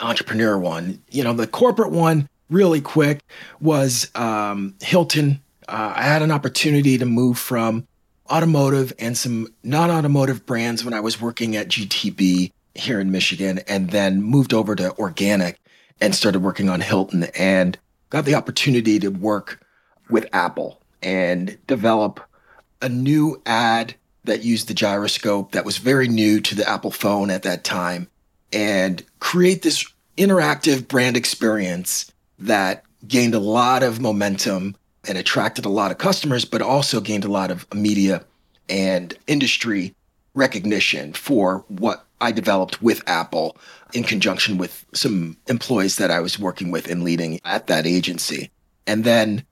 entrepreneur 0.00 0.56
one. 0.58 1.02
You 1.10 1.24
know, 1.24 1.32
the 1.32 1.46
corporate 1.46 1.90
one, 1.90 2.28
really 2.50 2.80
quick, 2.80 3.20
was 3.60 4.10
um, 4.14 4.74
Hilton. 4.82 5.40
Uh, 5.68 5.94
I 5.96 6.02
had 6.02 6.22
an 6.22 6.30
opportunity 6.30 6.98
to 6.98 7.06
move 7.06 7.38
from 7.38 7.86
automotive 8.30 8.92
and 8.98 9.16
some 9.16 9.48
non 9.62 9.90
automotive 9.90 10.46
brands 10.46 10.84
when 10.84 10.94
I 10.94 11.00
was 11.00 11.20
working 11.20 11.56
at 11.56 11.68
GTB 11.68 12.52
here 12.74 13.00
in 13.00 13.10
Michigan, 13.10 13.60
and 13.68 13.90
then 13.90 14.22
moved 14.22 14.52
over 14.52 14.74
to 14.74 14.96
organic 14.98 15.60
and 16.00 16.14
started 16.14 16.40
working 16.40 16.68
on 16.68 16.80
Hilton 16.80 17.24
and 17.36 17.78
got 18.10 18.24
the 18.24 18.34
opportunity 18.34 18.98
to 18.98 19.08
work 19.08 19.64
with 20.10 20.28
Apple 20.32 20.80
and 21.02 21.58
develop 21.66 22.20
a 22.82 22.88
new 22.88 23.40
ad 23.46 23.94
that 24.24 24.42
used 24.42 24.68
the 24.68 24.74
gyroscope 24.74 25.52
that 25.52 25.64
was 25.64 25.78
very 25.78 26.08
new 26.08 26.40
to 26.40 26.54
the 26.54 26.68
Apple 26.68 26.90
phone 26.90 27.30
at 27.30 27.42
that 27.42 27.64
time 27.64 28.08
and 28.52 29.04
create 29.20 29.62
this 29.62 29.86
interactive 30.16 30.88
brand 30.88 31.16
experience 31.16 32.12
that 32.44 32.84
gained 33.06 33.34
a 33.34 33.38
lot 33.38 33.82
of 33.82 34.00
momentum 34.00 34.76
and 35.06 35.18
attracted 35.18 35.64
a 35.64 35.70
lot 35.70 35.90
of 35.90 35.98
customers, 35.98 36.44
but 36.44 36.62
also 36.62 37.00
gained 37.00 37.24
a 37.24 37.30
lot 37.30 37.50
of 37.50 37.72
media 37.74 38.24
and 38.68 39.16
industry 39.26 39.94
recognition 40.34 41.12
for 41.12 41.64
what 41.68 42.06
I 42.20 42.32
developed 42.32 42.82
with 42.82 43.02
Apple 43.06 43.56
in 43.92 44.02
conjunction 44.02 44.58
with 44.58 44.84
some 44.94 45.36
employees 45.46 45.96
that 45.96 46.10
I 46.10 46.20
was 46.20 46.38
working 46.38 46.70
with 46.70 46.90
and 46.90 47.02
leading 47.02 47.40
at 47.44 47.66
that 47.66 47.86
agency. 47.86 48.50
And 48.86 49.04
then 49.04 49.44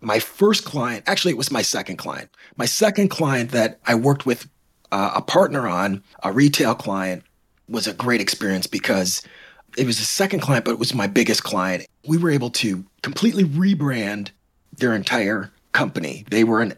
my 0.00 0.18
first 0.18 0.64
client, 0.64 1.04
actually, 1.06 1.32
it 1.32 1.38
was 1.38 1.50
my 1.50 1.62
second 1.62 1.96
client. 1.96 2.30
My 2.56 2.66
second 2.66 3.08
client 3.08 3.50
that 3.52 3.78
I 3.86 3.94
worked 3.94 4.26
with 4.26 4.48
uh, 4.92 5.12
a 5.14 5.22
partner 5.22 5.66
on, 5.66 6.02
a 6.22 6.32
retail 6.32 6.74
client, 6.74 7.22
was 7.68 7.86
a 7.86 7.92
great 7.92 8.20
experience 8.20 8.66
because 8.66 9.22
it 9.76 9.86
was 9.86 9.98
the 9.98 10.04
second 10.04 10.40
client, 10.40 10.64
but 10.64 10.72
it 10.72 10.78
was 10.78 10.94
my 10.94 11.06
biggest 11.06 11.44
client. 11.44 11.86
We 12.06 12.18
were 12.18 12.30
able 12.30 12.50
to 12.50 12.84
completely 13.02 13.44
rebrand 13.44 14.30
their 14.78 14.94
entire 14.94 15.50
company. 15.72 16.24
They 16.30 16.44
were 16.44 16.62
an 16.62 16.74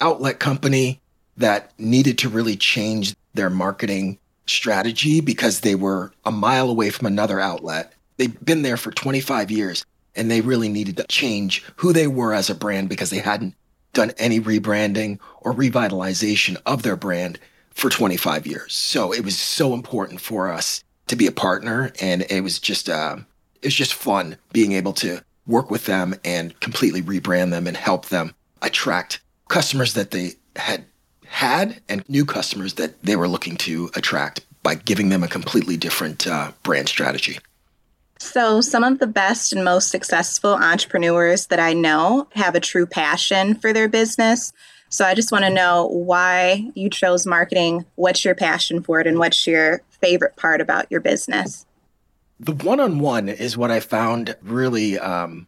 outlet 0.00 0.40
company 0.40 1.00
that 1.36 1.72
needed 1.78 2.18
to 2.18 2.28
really 2.28 2.56
change 2.56 3.14
their 3.34 3.50
marketing 3.50 4.18
strategy 4.46 5.20
because 5.20 5.60
they 5.60 5.74
were 5.74 6.12
a 6.24 6.32
mile 6.32 6.68
away 6.68 6.90
from 6.90 7.06
another 7.06 7.40
outlet. 7.40 7.92
They'd 8.16 8.44
been 8.44 8.62
there 8.62 8.76
for 8.76 8.90
25 8.90 9.50
years 9.50 9.84
and 10.16 10.30
they 10.30 10.40
really 10.40 10.68
needed 10.68 10.96
to 10.96 11.04
change 11.04 11.64
who 11.76 11.92
they 11.92 12.06
were 12.06 12.34
as 12.34 12.50
a 12.50 12.54
brand 12.54 12.88
because 12.88 13.10
they 13.10 13.18
hadn't 13.18 13.54
done 13.92 14.12
any 14.18 14.40
rebranding 14.40 15.18
or 15.40 15.54
revitalization 15.54 16.56
of 16.66 16.82
their 16.82 16.96
brand 16.96 17.38
for 17.70 17.88
25 17.88 18.46
years. 18.46 18.74
So 18.74 19.12
it 19.12 19.24
was 19.24 19.38
so 19.38 19.72
important 19.72 20.20
for 20.20 20.50
us 20.50 20.82
to 21.10 21.16
be 21.16 21.26
a 21.26 21.32
partner 21.32 21.92
and 22.00 22.24
it 22.30 22.40
was 22.40 22.58
just 22.58 22.88
uh, 22.88 23.16
it's 23.62 23.74
just 23.74 23.92
fun 23.92 24.36
being 24.52 24.72
able 24.72 24.92
to 24.92 25.20
work 25.46 25.70
with 25.70 25.86
them 25.86 26.14
and 26.24 26.58
completely 26.60 27.02
rebrand 27.02 27.50
them 27.50 27.66
and 27.66 27.76
help 27.76 28.06
them 28.06 28.32
attract 28.62 29.20
customers 29.48 29.94
that 29.94 30.12
they 30.12 30.32
had 30.54 30.84
had 31.26 31.80
and 31.88 32.08
new 32.08 32.24
customers 32.24 32.74
that 32.74 33.02
they 33.02 33.16
were 33.16 33.26
looking 33.26 33.56
to 33.56 33.90
attract 33.94 34.46
by 34.62 34.76
giving 34.76 35.08
them 35.08 35.24
a 35.24 35.28
completely 35.28 35.76
different 35.76 36.26
uh, 36.28 36.52
brand 36.62 36.88
strategy. 36.88 37.38
So, 38.18 38.60
some 38.60 38.84
of 38.84 38.98
the 38.98 39.06
best 39.06 39.52
and 39.52 39.64
most 39.64 39.88
successful 39.88 40.54
entrepreneurs 40.54 41.46
that 41.46 41.58
I 41.58 41.72
know 41.72 42.28
have 42.34 42.54
a 42.54 42.60
true 42.60 42.86
passion 42.86 43.54
for 43.54 43.72
their 43.72 43.88
business. 43.88 44.52
So, 44.90 45.06
I 45.06 45.14
just 45.14 45.32
want 45.32 45.44
to 45.44 45.50
know 45.50 45.86
why 45.86 46.70
you 46.74 46.90
chose 46.90 47.26
marketing. 47.26 47.86
What's 47.94 48.24
your 48.24 48.34
passion 48.34 48.82
for 48.82 49.00
it, 49.00 49.06
and 49.06 49.18
what's 49.18 49.46
your 49.46 49.80
favorite 50.00 50.36
part 50.36 50.60
about 50.60 50.90
your 50.90 51.00
business? 51.00 51.66
The 52.38 52.52
one 52.52 52.80
on 52.80 52.98
one 52.98 53.28
is 53.28 53.56
what 53.56 53.70
I 53.70 53.80
found 53.80 54.36
really 54.42 54.98
um, 54.98 55.46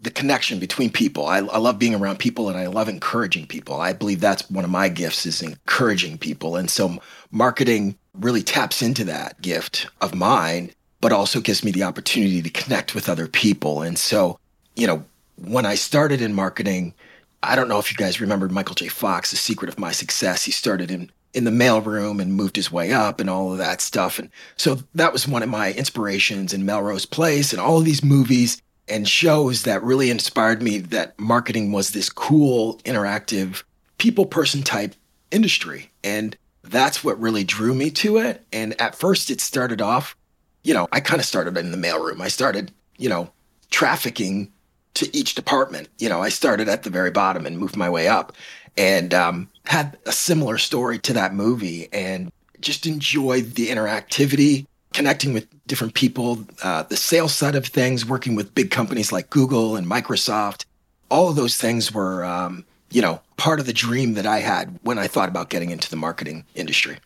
the 0.00 0.10
connection 0.10 0.58
between 0.58 0.90
people. 0.90 1.26
I, 1.26 1.38
I, 1.38 1.58
love 1.58 1.78
being 1.78 1.94
around 1.94 2.18
people 2.18 2.48
and 2.48 2.58
I 2.58 2.66
love 2.66 2.88
encouraging 2.88 3.46
people. 3.46 3.80
I 3.80 3.92
believe 3.92 4.20
that's 4.20 4.50
one 4.50 4.64
of 4.64 4.70
my 4.70 4.88
gifts 4.88 5.26
is 5.26 5.42
encouraging 5.42 6.18
people. 6.18 6.56
And 6.56 6.70
so 6.70 7.00
marketing 7.30 7.96
really 8.14 8.42
taps 8.42 8.82
into 8.82 9.04
that 9.04 9.40
gift 9.40 9.86
of 10.00 10.14
mine 10.14 10.72
but 11.02 11.12
also 11.12 11.40
gives 11.40 11.64
me 11.64 11.72
the 11.72 11.82
opportunity 11.82 12.40
to 12.40 12.48
connect 12.48 12.94
with 12.94 13.08
other 13.08 13.26
people. 13.26 13.82
And 13.82 13.98
so, 13.98 14.38
you 14.76 14.86
know, 14.86 15.04
when 15.36 15.66
I 15.66 15.74
started 15.74 16.22
in 16.22 16.32
marketing, 16.32 16.94
I 17.42 17.56
don't 17.56 17.68
know 17.68 17.80
if 17.80 17.90
you 17.90 17.96
guys 17.96 18.20
remember 18.20 18.48
Michael 18.48 18.76
J. 18.76 18.86
Fox, 18.86 19.32
The 19.32 19.36
Secret 19.36 19.68
of 19.68 19.80
My 19.80 19.90
Success. 19.90 20.44
He 20.44 20.52
started 20.52 20.92
in 20.92 21.10
in 21.34 21.44
the 21.44 21.50
mailroom 21.50 22.20
and 22.20 22.34
moved 22.34 22.56
his 22.56 22.70
way 22.70 22.92
up 22.92 23.20
and 23.20 23.30
all 23.30 23.52
of 23.52 23.58
that 23.58 23.80
stuff. 23.80 24.18
And 24.18 24.30
so 24.56 24.78
that 24.94 25.12
was 25.12 25.26
one 25.26 25.42
of 25.42 25.48
my 25.48 25.72
inspirations 25.72 26.52
in 26.52 26.66
Melrose 26.66 27.06
Place 27.06 27.52
and 27.52 27.60
all 27.60 27.78
of 27.78 27.84
these 27.84 28.04
movies 28.04 28.60
and 28.88 29.08
shows 29.08 29.62
that 29.62 29.82
really 29.82 30.10
inspired 30.10 30.62
me 30.62 30.78
that 30.78 31.18
marketing 31.18 31.72
was 31.72 31.90
this 31.90 32.10
cool, 32.10 32.78
interactive, 32.78 33.62
people 33.98 34.26
person 34.26 34.62
type 34.62 34.94
industry. 35.30 35.90
And 36.04 36.36
that's 36.62 37.02
what 37.02 37.20
really 37.20 37.44
drew 37.44 37.74
me 37.74 37.90
to 37.92 38.18
it. 38.18 38.44
And 38.52 38.78
at 38.80 38.94
first, 38.94 39.30
it 39.30 39.40
started 39.40 39.80
off 39.80 40.16
you 40.62 40.74
know, 40.74 40.88
I 40.92 41.00
kind 41.00 41.20
of 41.20 41.26
started 41.26 41.56
in 41.56 41.70
the 41.70 41.76
mailroom. 41.76 42.20
I 42.20 42.28
started, 42.28 42.72
you 42.96 43.08
know, 43.08 43.30
trafficking 43.70 44.52
to 44.94 45.16
each 45.16 45.34
department. 45.34 45.88
You 45.98 46.08
know, 46.08 46.20
I 46.20 46.28
started 46.28 46.68
at 46.68 46.82
the 46.82 46.90
very 46.90 47.10
bottom 47.10 47.46
and 47.46 47.58
moved 47.58 47.76
my 47.76 47.88
way 47.88 48.08
up 48.08 48.32
and 48.76 49.12
um, 49.12 49.48
had 49.66 49.98
a 50.06 50.12
similar 50.12 50.58
story 50.58 50.98
to 51.00 51.12
that 51.14 51.34
movie 51.34 51.88
and 51.92 52.32
just 52.60 52.86
enjoyed 52.86 53.54
the 53.54 53.68
interactivity, 53.68 54.66
connecting 54.92 55.32
with 55.32 55.46
different 55.66 55.94
people, 55.94 56.44
uh, 56.62 56.82
the 56.84 56.96
sales 56.96 57.34
side 57.34 57.54
of 57.54 57.66
things, 57.66 58.06
working 58.06 58.34
with 58.34 58.54
big 58.54 58.70
companies 58.70 59.12
like 59.12 59.30
Google 59.30 59.76
and 59.76 59.86
Microsoft. 59.86 60.64
All 61.10 61.28
of 61.28 61.36
those 61.36 61.56
things 61.56 61.92
were, 61.92 62.24
um, 62.24 62.64
you 62.90 63.02
know, 63.02 63.20
part 63.36 63.60
of 63.60 63.66
the 63.66 63.72
dream 63.72 64.14
that 64.14 64.26
I 64.26 64.38
had 64.38 64.78
when 64.82 64.98
I 64.98 65.06
thought 65.06 65.28
about 65.28 65.50
getting 65.50 65.70
into 65.70 65.90
the 65.90 65.96
marketing 65.96 66.44
industry. 66.54 66.98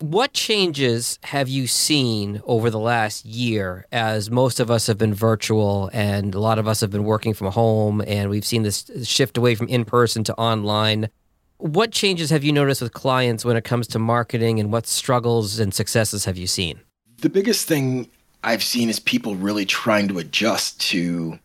What 0.00 0.34
changes 0.34 1.18
have 1.22 1.48
you 1.48 1.66
seen 1.66 2.42
over 2.44 2.68
the 2.68 2.78
last 2.78 3.24
year 3.24 3.86
as 3.90 4.30
most 4.30 4.60
of 4.60 4.70
us 4.70 4.86
have 4.88 4.98
been 4.98 5.14
virtual 5.14 5.88
and 5.90 6.34
a 6.34 6.38
lot 6.38 6.58
of 6.58 6.68
us 6.68 6.82
have 6.82 6.90
been 6.90 7.04
working 7.04 7.32
from 7.32 7.50
home 7.50 8.02
and 8.06 8.28
we've 8.28 8.44
seen 8.44 8.62
this 8.62 8.90
shift 9.04 9.38
away 9.38 9.54
from 9.54 9.68
in 9.68 9.86
person 9.86 10.22
to 10.24 10.34
online? 10.34 11.08
What 11.56 11.92
changes 11.92 12.28
have 12.28 12.44
you 12.44 12.52
noticed 12.52 12.82
with 12.82 12.92
clients 12.92 13.42
when 13.42 13.56
it 13.56 13.64
comes 13.64 13.86
to 13.88 13.98
marketing 13.98 14.60
and 14.60 14.70
what 14.70 14.86
struggles 14.86 15.58
and 15.58 15.72
successes 15.72 16.26
have 16.26 16.36
you 16.36 16.46
seen? 16.46 16.78
The 17.22 17.30
biggest 17.30 17.66
thing 17.66 18.10
I've 18.44 18.62
seen 18.62 18.90
is 18.90 19.00
people 19.00 19.34
really 19.34 19.64
trying 19.64 20.08
to 20.08 20.18
adjust 20.18 20.78
to 20.90 21.38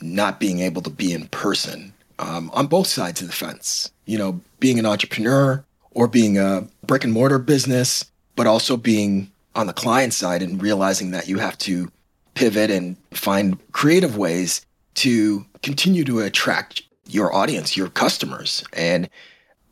not 0.00 0.40
being 0.40 0.58
able 0.58 0.82
to 0.82 0.90
be 0.90 1.12
in 1.12 1.28
person 1.28 1.92
um, 2.18 2.50
on 2.52 2.66
both 2.66 2.88
sides 2.88 3.20
of 3.20 3.28
the 3.28 3.32
fence. 3.32 3.92
You 4.06 4.18
know, 4.18 4.40
being 4.58 4.80
an 4.80 4.86
entrepreneur, 4.86 5.64
or 5.94 6.08
being 6.08 6.38
a 6.38 6.66
brick 6.86 7.04
and 7.04 7.12
mortar 7.12 7.38
business, 7.38 8.10
but 8.36 8.46
also 8.46 8.76
being 8.76 9.30
on 9.54 9.66
the 9.66 9.72
client 9.72 10.14
side 10.14 10.42
and 10.42 10.62
realizing 10.62 11.10
that 11.10 11.28
you 11.28 11.38
have 11.38 11.58
to 11.58 11.90
pivot 12.34 12.70
and 12.70 12.96
find 13.12 13.58
creative 13.72 14.16
ways 14.16 14.64
to 14.94 15.44
continue 15.62 16.04
to 16.04 16.20
attract 16.20 16.82
your 17.06 17.34
audience, 17.34 17.76
your 17.76 17.88
customers. 17.88 18.64
And, 18.72 19.08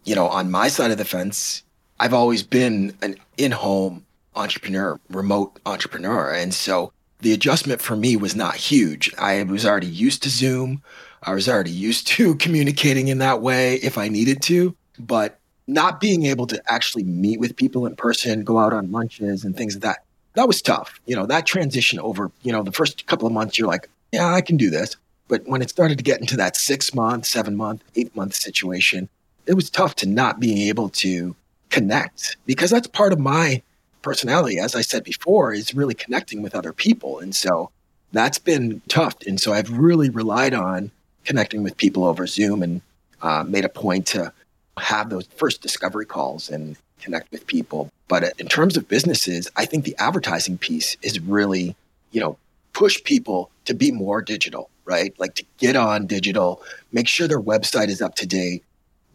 you 0.05 0.15
know, 0.15 0.27
on 0.27 0.51
my 0.51 0.69
side 0.69 0.91
of 0.91 0.99
the 0.99 1.05
fence, 1.05 1.63
I've 1.99 2.15
always 2.15 2.43
been 2.43 2.97
an 3.03 3.17
in 3.37 3.53
home 3.53 4.05
entrepreneur, 4.37 5.01
remote 5.11 5.59
entrepreneur. 5.67 6.33
And 6.33 6.55
so 6.55 6.93
the 7.21 7.33
adjustment 7.33 7.81
for 7.81 7.97
me 7.97 8.17
was 8.17 8.35
not 8.35 8.57
huge. 8.57 9.13
I 9.19 9.43
was 9.43 9.67
already 9.67 9.87
used 9.87 10.23
to 10.23 10.31
Zoom. 10.31 10.83
I 11.23 11.35
was 11.35 11.49
already 11.49 11.71
used 11.71 12.07
to 12.09 12.35
communicating 12.37 13.09
in 13.09 13.19
that 13.19 13.43
way 13.43 13.77
if 13.77 13.99
I 13.99 14.09
needed 14.09 14.43
to. 14.43 14.77
But 14.99 15.40
not 15.71 16.01
being 16.01 16.25
able 16.27 16.47
to 16.49 16.63
actually 16.71 17.05
meet 17.05 17.41
with 17.41 17.57
people 17.57 17.87
in 17.87 17.97
person, 17.97 18.45
go 18.45 18.59
out 18.59 18.73
on 18.73 18.91
lunches 18.91 19.45
and 19.45 19.57
things 19.57 19.77
like 19.77 19.83
that, 19.83 20.05
that 20.35 20.47
was 20.47 20.63
tough. 20.63 21.01
You 21.07 21.17
know, 21.17 21.27
that 21.27 21.47
transition 21.47 21.99
over, 21.99 22.31
you 22.43 22.53
know, 22.53 22.63
the 22.63 22.73
first 22.73 23.07
couple 23.07 23.27
of 23.27 23.33
months, 23.33 23.59
you're 23.59 23.69
like, 23.69 23.89
yeah, 24.13 24.33
I 24.33 24.41
can 24.41 24.57
do 24.57 24.71
this. 24.71 24.97
But 25.29 25.47
when 25.47 25.63
it 25.63 25.71
started 25.71 25.99
to 25.99 26.05
get 26.05 26.21
into 26.21 26.37
that 26.37 26.57
six 26.57 26.93
month, 26.93 27.27
seven 27.27 27.57
month, 27.57 27.83
eight 27.95 28.15
month 28.17 28.35
situation, 28.35 29.09
it 29.47 29.55
was 29.55 29.71
tough 29.71 29.95
to 29.97 30.09
not 30.09 30.41
being 30.41 30.69
able 30.69 30.89
to 30.89 31.35
connect 31.71 32.37
because 32.47 32.71
that's 32.71 32.89
part 32.89 33.13
of 33.13 33.19
my 33.21 33.63
personality. 34.03 34.59
As 34.59 34.75
I 34.75 34.81
said 34.81 35.05
before, 35.05 35.53
is 35.53 35.75
really 35.75 35.95
connecting 35.95 36.43
with 36.43 36.55
other 36.55 36.73
people. 36.73 37.21
And 37.21 37.35
so 37.35 37.71
that's 38.13 38.39
been 38.39 38.83
tough. 38.89 39.15
And 39.27 39.41
so 39.41 39.53
I've 39.53 39.71
really 39.71 40.11
relied 40.11 40.55
on 40.55 40.91
connecting 41.25 41.63
with 41.63 41.77
people 41.77 42.05
over 42.05 42.27
Zoom 42.27 42.63
and 42.63 42.81
uh, 43.23 43.45
made 43.47 43.65
a 43.65 43.69
point 43.69 44.07
to 44.09 44.33
have 44.79 45.11
those 45.11 45.27
first 45.37 45.63
discovery 45.63 46.07
calls 46.07 46.49
and 46.49 46.77
connect 47.01 47.31
with 47.33 47.47
people. 47.47 47.91
But 48.09 48.35
in 48.39 48.49
terms 48.49 48.77
of 48.77 48.89
businesses, 48.89 49.49
I 49.57 49.65
think 49.65 49.85
the 49.85 49.97
advertising 49.99 50.59
piece 50.59 50.97
is 51.03 51.21
really, 51.21 51.77
you 52.13 52.21
know, 52.21 52.37
push 52.73 53.03
people 53.05 53.51
to 53.65 53.75
be 53.75 53.91
more 53.91 54.23
digital, 54.23 54.71
right? 54.85 55.15
Like 55.19 55.35
to 55.37 55.45
get 55.59 55.77
on 55.77 56.07
digital, 56.07 56.63
make 56.93 57.09
sure 57.09 57.29
their 57.29 57.41
website 57.41 57.89
is 57.89 58.03
up 58.03 58.15
to 58.17 58.27
date, 58.27 58.65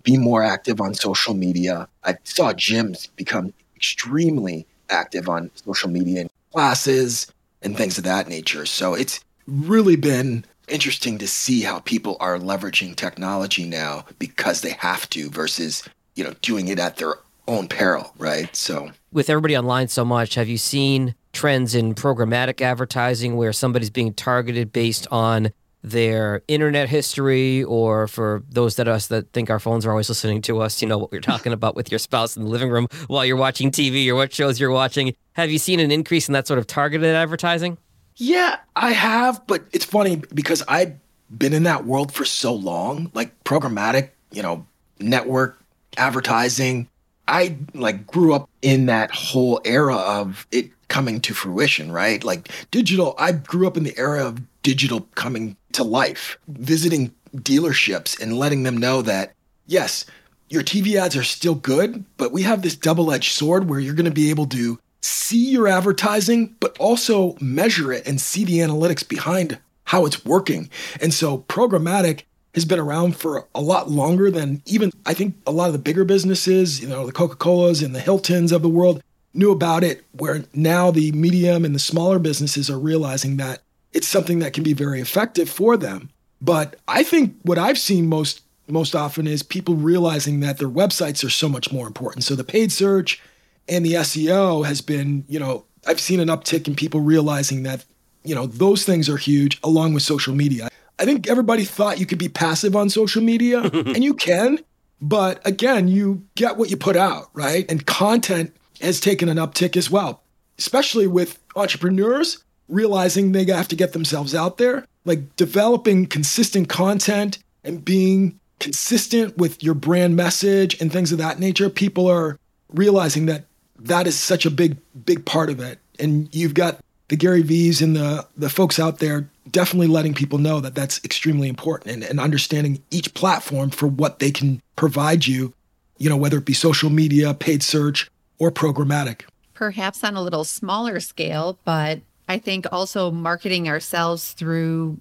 be 0.04 0.18
more 0.18 0.44
active 0.44 0.80
on 0.80 0.94
social 0.94 1.34
media. 1.34 1.88
I 2.04 2.18
saw 2.24 2.54
gyms 2.54 3.10
become 3.16 3.54
extremely 3.76 4.66
active 4.90 5.28
on 5.28 5.52
social 5.56 5.90
media 5.90 6.22
and 6.22 6.30
classes 6.52 7.32
and 7.62 7.76
things 7.76 7.98
of 7.98 8.04
that 8.04 8.28
nature. 8.28 8.66
So 8.66 8.94
it's 8.94 9.20
really 9.48 9.96
been 9.96 10.46
interesting 10.68 11.18
to 11.20 11.28
see 11.28 11.62
how 11.62 11.80
people 11.80 12.18
are 12.20 12.38
leveraging 12.38 12.96
technology 12.96 13.66
now 13.66 14.06
because 14.20 14.62
they 14.62 14.72
have 14.72 15.10
to 15.12 15.30
versus, 15.30 15.88
you 16.16 16.24
know, 16.24 16.34
doing 16.42 16.68
it 16.68 16.80
at 16.80 16.98
their 16.98 17.16
own 17.48 17.68
peril, 17.68 18.14
right? 18.18 18.54
So, 18.56 18.92
with 19.12 19.30
everybody 19.30 19.58
online 19.58 19.88
so 19.88 20.04
much, 20.04 20.36
have 20.36 20.48
you 20.48 20.58
seen 20.58 21.16
trends 21.34 21.76
in 21.76 21.94
programmatic 21.94 22.62
advertising 22.62 23.36
where 23.36 23.54
somebody's 23.54 23.90
being 23.90 24.14
targeted 24.14 24.72
based 24.72 25.08
on 25.12 25.52
their 25.84 26.42
internet 26.48 26.90
history 26.90 27.64
or 27.64 28.08
for 28.08 28.44
those 28.50 28.76
that 28.78 28.88
us 28.88 29.08
that 29.08 29.32
think 29.34 29.52
our 29.52 29.60
phones 29.60 29.86
are 29.86 29.92
always 29.92 30.10
listening 30.10 30.42
to 30.42 30.60
us, 30.60 30.82
you 30.82 30.88
know 30.88 30.98
what 30.98 31.12
we're 31.12 31.22
talking 31.22 31.54
about 31.54 31.76
with 31.76 31.92
your 31.92 32.00
spouse 32.00 32.36
in 32.36 32.44
the 32.44 32.50
living 32.50 32.70
room 32.70 32.88
while 33.06 33.24
you're 33.24 33.38
watching 33.38 33.70
TV 33.70 34.08
or 34.08 34.16
what 34.16 34.34
shows 34.34 34.60
you're 34.60 34.72
watching. 34.72 35.14
Have 35.34 35.52
you 35.52 35.60
seen 35.60 35.80
an 35.80 35.92
increase 35.92 36.28
in 36.28 36.34
that 36.34 36.48
sort 36.48 36.58
of 36.58 36.66
targeted 36.66 37.14
advertising? 37.14 37.78
Yeah, 38.18 38.58
I 38.76 38.92
have, 38.92 39.46
but 39.46 39.66
it's 39.74 39.86
funny 39.86 40.18
because 40.34 40.64
I've 40.68 40.96
been 41.36 41.54
in 41.54 41.64
that 41.64 41.86
world 41.86 42.14
for 42.14 42.24
so 42.26 42.54
long, 42.54 43.12
like 43.14 43.44
programmatic, 43.44 44.12
you 44.32 44.42
know, 44.42 44.66
network 45.00 45.60
advertising. 45.98 46.88
I 47.28 47.58
like 47.74 48.08
grew 48.08 48.34
up 48.34 48.50
in 48.62 48.86
that 48.86 49.12
whole 49.12 49.60
era 49.66 49.96
of 49.96 50.48
it 50.52 50.70
coming 50.88 51.20
to 51.22 51.34
fruition, 51.34 51.92
right? 51.92 52.24
Like 52.24 52.50
digital, 52.72 53.16
I 53.18 53.34
grew 53.34 53.68
up 53.68 53.78
in 53.78 53.84
the 53.84 53.98
era 53.98 54.26
of 54.26 54.40
digital 54.62 55.02
coming 55.16 55.58
to 55.74 55.84
life, 55.84 56.38
visiting 56.48 57.14
dealerships 57.36 58.20
and 58.22 58.38
letting 58.38 58.64
them 58.64 58.78
know 58.78 59.02
that, 59.02 59.34
yes, 59.66 60.06
your 60.50 60.62
TV 60.62 60.96
ads 60.96 61.18
are 61.18 61.24
still 61.24 61.56
good, 61.56 62.06
but 62.18 62.32
we 62.32 62.44
have 62.44 62.62
this 62.62 62.76
double 62.76 63.12
edged 63.12 63.34
sword 63.34 63.68
where 63.68 63.80
you're 63.80 63.96
going 63.96 64.06
to 64.06 64.12
be 64.12 64.30
able 64.30 64.46
to 64.48 64.80
see 65.06 65.52
your 65.52 65.68
advertising, 65.68 66.56
but 66.60 66.78
also 66.80 67.36
measure 67.40 67.94
it 67.94 68.08
and 68.08 68.20
see 68.20 68.44
the 68.44 68.58
analytics 68.58 69.08
behind 69.08 69.60
how 69.84 70.06
it's 70.06 70.26
working. 70.26 70.70
And 71.00 71.14
so 71.14 71.40
programmatic 71.48 72.24
has 72.56 72.66
been 72.66 72.80
around 72.80 73.16
for 73.16 73.48
a 73.54 73.62
lot 73.62 73.90
longer 73.90 74.32
than 74.32 74.64
even 74.66 74.92
I 75.06 75.14
think 75.14 75.36
a 75.46 75.52
lot 75.52 75.68
of 75.68 75.74
the 75.74 75.80
bigger 75.80 76.06
businesses, 76.06 76.82
you 76.82 76.88
know, 76.88 77.06
the 77.06 77.12
Coca-Colas 77.12 77.84
and 77.84 77.94
the 77.94 78.00
Hiltons 78.00 78.52
of 78.52 78.62
the 78.62 78.70
world 78.70 79.04
knew 79.34 79.52
about 79.52 79.84
it, 79.84 80.04
where 80.14 80.44
now 80.54 80.90
the 80.90 81.12
medium 81.12 81.66
and 81.66 81.76
the 81.76 81.80
smaller 81.80 82.18
businesses 82.18 82.70
are 82.70 82.80
realizing 82.80 83.38
that 83.38 83.62
it's 83.94 84.08
something 84.08 84.40
that 84.40 84.54
can 84.54 84.64
be 84.64 84.74
very 84.74 85.02
effective 85.02 85.50
for 85.50 85.78
them. 85.78 86.10
But 86.42 86.78
I 86.88 87.04
think 87.04 87.36
what 87.44 87.58
I've 87.58 87.78
seen 87.78 88.08
most 88.08 88.42
most 88.68 88.96
often 88.96 89.28
is 89.28 89.44
people 89.44 89.76
realizing 89.76 90.40
that 90.40 90.58
their 90.58 90.70
websites 90.70 91.24
are 91.24 91.30
so 91.30 91.48
much 91.48 91.72
more 91.72 91.86
important. 91.86 92.24
So 92.24 92.34
the 92.34 92.44
paid 92.44 92.72
search 92.72 93.22
and 93.68 93.86
the 93.86 93.94
SEO 93.94 94.66
has 94.66 94.82
been, 94.82 95.26
you 95.28 95.40
know, 95.40 95.66
I've 95.88 96.00
seen 96.00 96.20
an 96.20 96.28
uptick 96.28 96.68
in 96.68 96.76
people 96.76 97.02
realizing 97.02 97.64
that 97.64 97.86
You 98.24 98.34
know, 98.34 98.48
those 98.48 98.84
things 98.86 99.08
are 99.08 99.18
huge 99.18 99.60
along 99.64 99.94
with 99.94 100.02
social 100.02 100.34
media. 100.34 100.68
I 100.98 101.06
think 101.06 101.28
everybody 101.28 101.64
thought 101.64 102.00
you 102.00 102.08
could 102.08 102.18
be 102.18 102.28
passive 102.28 102.76
on 102.76 102.90
social 102.90 103.22
media, 103.22 103.62
and 103.74 104.04
you 104.04 104.16
can. 104.16 104.60
But 105.00 105.46
again, 105.46 105.88
you 105.88 106.26
get 106.34 106.58
what 106.58 106.72
you 106.72 106.78
put 106.78 106.96
out, 106.96 107.30
right? 107.34 107.70
And 107.70 107.86
content 107.86 108.56
has 108.82 109.00
taken 109.00 109.30
an 109.30 109.38
uptick 109.38 109.78
as 109.78 109.92
well, 109.92 110.24
especially 110.58 111.06
with 111.06 111.38
entrepreneurs 111.56 112.44
realizing 112.68 113.32
they 113.32 113.46
have 113.46 113.68
to 113.68 113.76
get 113.76 113.94
themselves 113.94 114.34
out 114.34 114.58
there, 114.58 114.88
like 115.06 115.36
developing 115.36 116.08
consistent 116.08 116.68
content 116.68 117.38
and 117.64 117.86
being 117.86 118.40
consistent 118.60 119.38
with 119.38 119.62
your 119.62 119.76
brand 119.76 120.16
message 120.16 120.82
and 120.82 120.92
things 120.92 121.12
of 121.12 121.20
that 121.20 121.40
nature. 121.40 121.70
People 121.70 122.08
are 122.08 122.40
realizing 122.70 123.28
that 123.28 123.46
that 123.86 124.08
is 124.08 124.18
such 124.18 124.46
a 124.46 124.52
big, 124.52 124.78
big 125.06 125.26
part 125.26 125.50
of 125.50 125.60
it. 125.60 125.80
And 126.00 126.34
you've 126.34 126.54
got 126.54 126.80
the 127.08 127.16
Gary 127.16 127.42
V's 127.42 127.82
and 127.82 127.96
the, 127.96 128.28
the 128.36 128.50
folks 128.50 128.80
out 128.80 129.00
there 129.00 129.30
definitely 129.52 129.88
letting 129.88 130.14
people 130.14 130.40
know 130.40 130.60
that 130.60 130.76
that's 130.76 131.04
extremely 131.04 131.48
important 131.48 131.92
and, 131.92 132.04
and 132.04 132.20
understanding 132.20 132.82
each 132.92 133.14
platform 133.14 133.70
for 133.70 133.88
what 133.88 134.20
they 134.20 134.32
can 134.32 134.62
provide 134.76 135.28
you, 135.28 135.54
you 135.98 136.10
know, 136.10 136.18
whether 136.18 136.38
it 136.38 136.46
be 136.46 136.54
social 136.54 136.90
media, 136.90 137.34
paid 137.34 137.62
search, 137.62 138.10
or 138.40 138.52
programmatic. 138.52 139.22
Perhaps 139.54 140.04
on 140.04 140.16
a 140.16 140.22
little 140.22 140.44
smaller 140.44 141.00
scale, 141.00 141.58
but 141.64 142.02
I 142.28 142.40
think 142.40 142.66
also 142.72 143.12
marketing 143.12 143.70
ourselves 143.70 144.34
through 144.34 145.00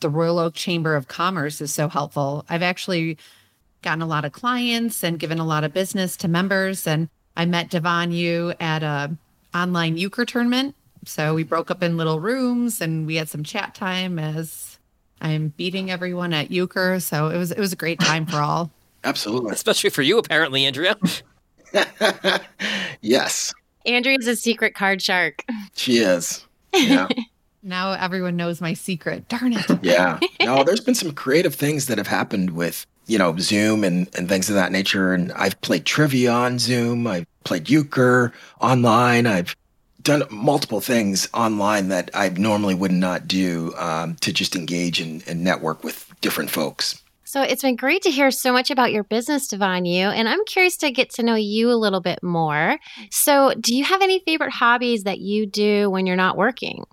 the 0.00 0.10
Royal 0.10 0.38
Oak 0.38 0.54
Chamber 0.54 0.94
of 0.94 1.08
Commerce 1.08 1.60
is 1.60 1.72
so 1.72 1.88
helpful. 1.88 2.44
I've 2.48 2.62
actually 2.62 3.16
gotten 3.82 4.02
a 4.02 4.06
lot 4.06 4.24
of 4.24 4.32
clients 4.32 5.02
and 5.02 5.18
given 5.18 5.38
a 5.38 5.44
lot 5.44 5.64
of 5.64 5.72
business 5.72 6.16
to 6.18 6.28
members. 6.28 6.86
And 6.86 7.08
I 7.36 7.44
met 7.44 7.70
Davaughnu 7.70 8.54
at 8.60 8.82
a 8.82 9.16
online 9.54 9.96
euchre 9.96 10.24
tournament. 10.24 10.74
So 11.04 11.34
we 11.34 11.44
broke 11.44 11.70
up 11.70 11.82
in 11.82 11.96
little 11.96 12.20
rooms 12.20 12.80
and 12.80 13.06
we 13.06 13.16
had 13.16 13.28
some 13.28 13.44
chat 13.44 13.74
time 13.74 14.18
as 14.18 14.78
I'm 15.20 15.48
beating 15.56 15.90
everyone 15.90 16.32
at 16.32 16.50
euchre. 16.50 17.00
So 17.00 17.28
it 17.28 17.38
was 17.38 17.52
it 17.52 17.58
was 17.60 17.72
a 17.72 17.76
great 17.76 18.00
time 18.00 18.26
for 18.26 18.38
all. 18.38 18.70
Absolutely. 19.04 19.52
Especially 19.52 19.90
for 19.90 20.02
you, 20.02 20.18
apparently, 20.18 20.66
Andrea. 20.66 20.96
yes. 23.00 23.54
Andrea's 23.84 24.26
a 24.26 24.34
secret 24.34 24.74
card 24.74 25.00
shark. 25.00 25.44
She 25.74 25.98
is. 25.98 26.44
Yeah. 26.74 27.06
now 27.62 27.92
everyone 27.92 28.34
knows 28.36 28.60
my 28.60 28.74
secret. 28.74 29.28
Darn 29.28 29.52
it. 29.52 29.64
yeah. 29.82 30.18
No, 30.40 30.64
there's 30.64 30.80
been 30.80 30.96
some 30.96 31.12
creative 31.12 31.54
things 31.54 31.86
that 31.86 31.98
have 31.98 32.08
happened 32.08 32.50
with, 32.50 32.84
you 33.06 33.18
know, 33.18 33.36
Zoom 33.38 33.84
and, 33.84 34.08
and 34.16 34.28
things 34.28 34.48
of 34.48 34.54
that 34.56 34.72
nature. 34.72 35.14
And 35.14 35.32
I've 35.32 35.60
played 35.60 35.84
trivia 35.84 36.32
on 36.32 36.58
Zoom. 36.58 37.06
I've 37.06 37.26
played 37.44 37.68
euchre 37.70 38.32
online. 38.60 39.26
I've 39.26 39.56
done 40.02 40.22
multiple 40.30 40.80
things 40.80 41.28
online 41.34 41.88
that 41.88 42.10
I 42.14 42.28
normally 42.28 42.74
would 42.74 42.92
not 42.92 43.26
do 43.26 43.74
um, 43.76 44.14
to 44.16 44.32
just 44.32 44.54
engage 44.54 45.00
and, 45.00 45.26
and 45.26 45.42
network 45.42 45.82
with 45.82 46.12
different 46.20 46.50
folks. 46.50 47.02
So 47.24 47.42
it's 47.42 47.62
been 47.62 47.74
great 47.74 48.02
to 48.02 48.10
hear 48.10 48.30
so 48.30 48.52
much 48.52 48.70
about 48.70 48.92
your 48.92 49.02
business, 49.02 49.48
Davaughnu 49.48 50.14
and 50.14 50.28
I'm 50.28 50.44
curious 50.44 50.76
to 50.78 50.92
get 50.92 51.10
to 51.14 51.24
know 51.24 51.34
you 51.34 51.72
a 51.72 51.74
little 51.74 52.00
bit 52.00 52.22
more. 52.22 52.78
So, 53.10 53.52
do 53.58 53.74
you 53.74 53.82
have 53.82 54.00
any 54.00 54.20
favorite 54.20 54.52
hobbies 54.52 55.02
that 55.02 55.18
you 55.18 55.44
do 55.44 55.90
when 55.90 56.06
you're 56.06 56.14
not 56.14 56.36
working? 56.36 56.84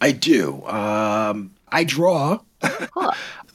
I 0.00 0.10
do. 0.10 0.64
Um, 0.66 1.54
I 1.68 1.84
draw. 1.84 2.40
Cool. 2.92 3.12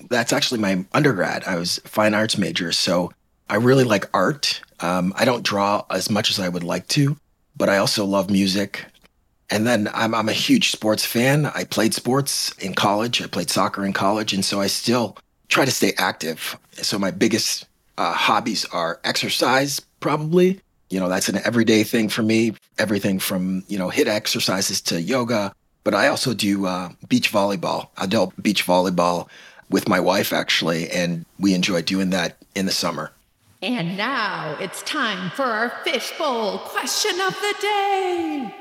That's 0.09 0.33
actually 0.33 0.59
my 0.59 0.85
undergrad. 0.93 1.43
I 1.45 1.55
was 1.55 1.79
fine 1.85 2.13
arts 2.13 2.37
major, 2.37 2.71
so 2.71 3.11
I 3.49 3.55
really 3.55 3.83
like 3.83 4.09
art. 4.13 4.61
Um, 4.79 5.13
I 5.15 5.25
don't 5.25 5.43
draw 5.43 5.83
as 5.89 6.09
much 6.09 6.29
as 6.29 6.39
I 6.39 6.49
would 6.49 6.63
like 6.63 6.87
to, 6.89 7.17
but 7.57 7.69
I 7.69 7.77
also 7.77 8.05
love 8.05 8.29
music. 8.29 8.85
And 9.49 9.67
then 9.67 9.89
I'm, 9.93 10.15
I'm 10.15 10.29
a 10.29 10.33
huge 10.33 10.71
sports 10.71 11.05
fan. 11.05 11.45
I 11.47 11.65
played 11.65 11.93
sports 11.93 12.53
in 12.59 12.73
college. 12.73 13.21
I 13.21 13.27
played 13.27 13.49
soccer 13.49 13.85
in 13.85 13.91
college, 13.91 14.33
and 14.33 14.45
so 14.45 14.61
I 14.61 14.67
still 14.67 15.17
try 15.49 15.65
to 15.65 15.71
stay 15.71 15.93
active. 15.97 16.57
So 16.73 16.97
my 16.97 17.11
biggest 17.11 17.67
uh, 17.97 18.13
hobbies 18.13 18.65
are 18.65 18.99
exercise, 19.03 19.81
probably. 19.99 20.61
You 20.89 20.99
know, 20.99 21.09
that's 21.09 21.29
an 21.29 21.39
everyday 21.43 21.83
thing 21.83 22.09
for 22.09 22.23
me. 22.23 22.53
Everything 22.77 23.19
from 23.19 23.63
you 23.67 23.77
know 23.77 23.89
HIIT 23.89 24.07
exercises 24.07 24.81
to 24.83 25.01
yoga. 25.01 25.53
But 25.83 25.95
I 25.95 26.07
also 26.07 26.33
do 26.33 26.65
uh, 26.65 26.89
beach 27.09 27.31
volleyball. 27.31 27.89
Do 28.07 28.31
beach 28.41 28.65
volleyball 28.65 29.27
with 29.71 29.87
my 29.87 29.99
wife 29.99 30.33
actually, 30.33 30.89
and 30.91 31.25
we 31.39 31.53
enjoy 31.53 31.81
doing 31.81 32.11
that 32.11 32.37
in 32.53 32.65
the 32.65 32.71
summer. 32.71 33.11
And 33.61 33.95
now 33.95 34.57
it's 34.59 34.81
time 34.83 35.31
for 35.31 35.43
our 35.43 35.69
fishbowl 35.83 36.59
question 36.59 37.19
of 37.21 37.33
the 37.33 37.55
day. 37.61 38.55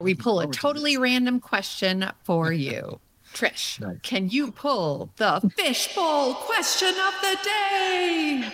We 0.00 0.14
pull 0.14 0.40
a 0.40 0.46
oh, 0.46 0.50
totally 0.50 0.96
random 0.96 1.40
question 1.40 2.10
for 2.24 2.52
you. 2.52 3.00
Trish, 3.34 3.80
nice. 3.80 3.98
can 4.02 4.28
you 4.28 4.50
pull 4.50 5.10
the 5.16 5.40
fishbowl 5.56 6.34
question 6.34 6.88
of 6.88 7.14
the 7.22 7.38
day? 7.44 8.52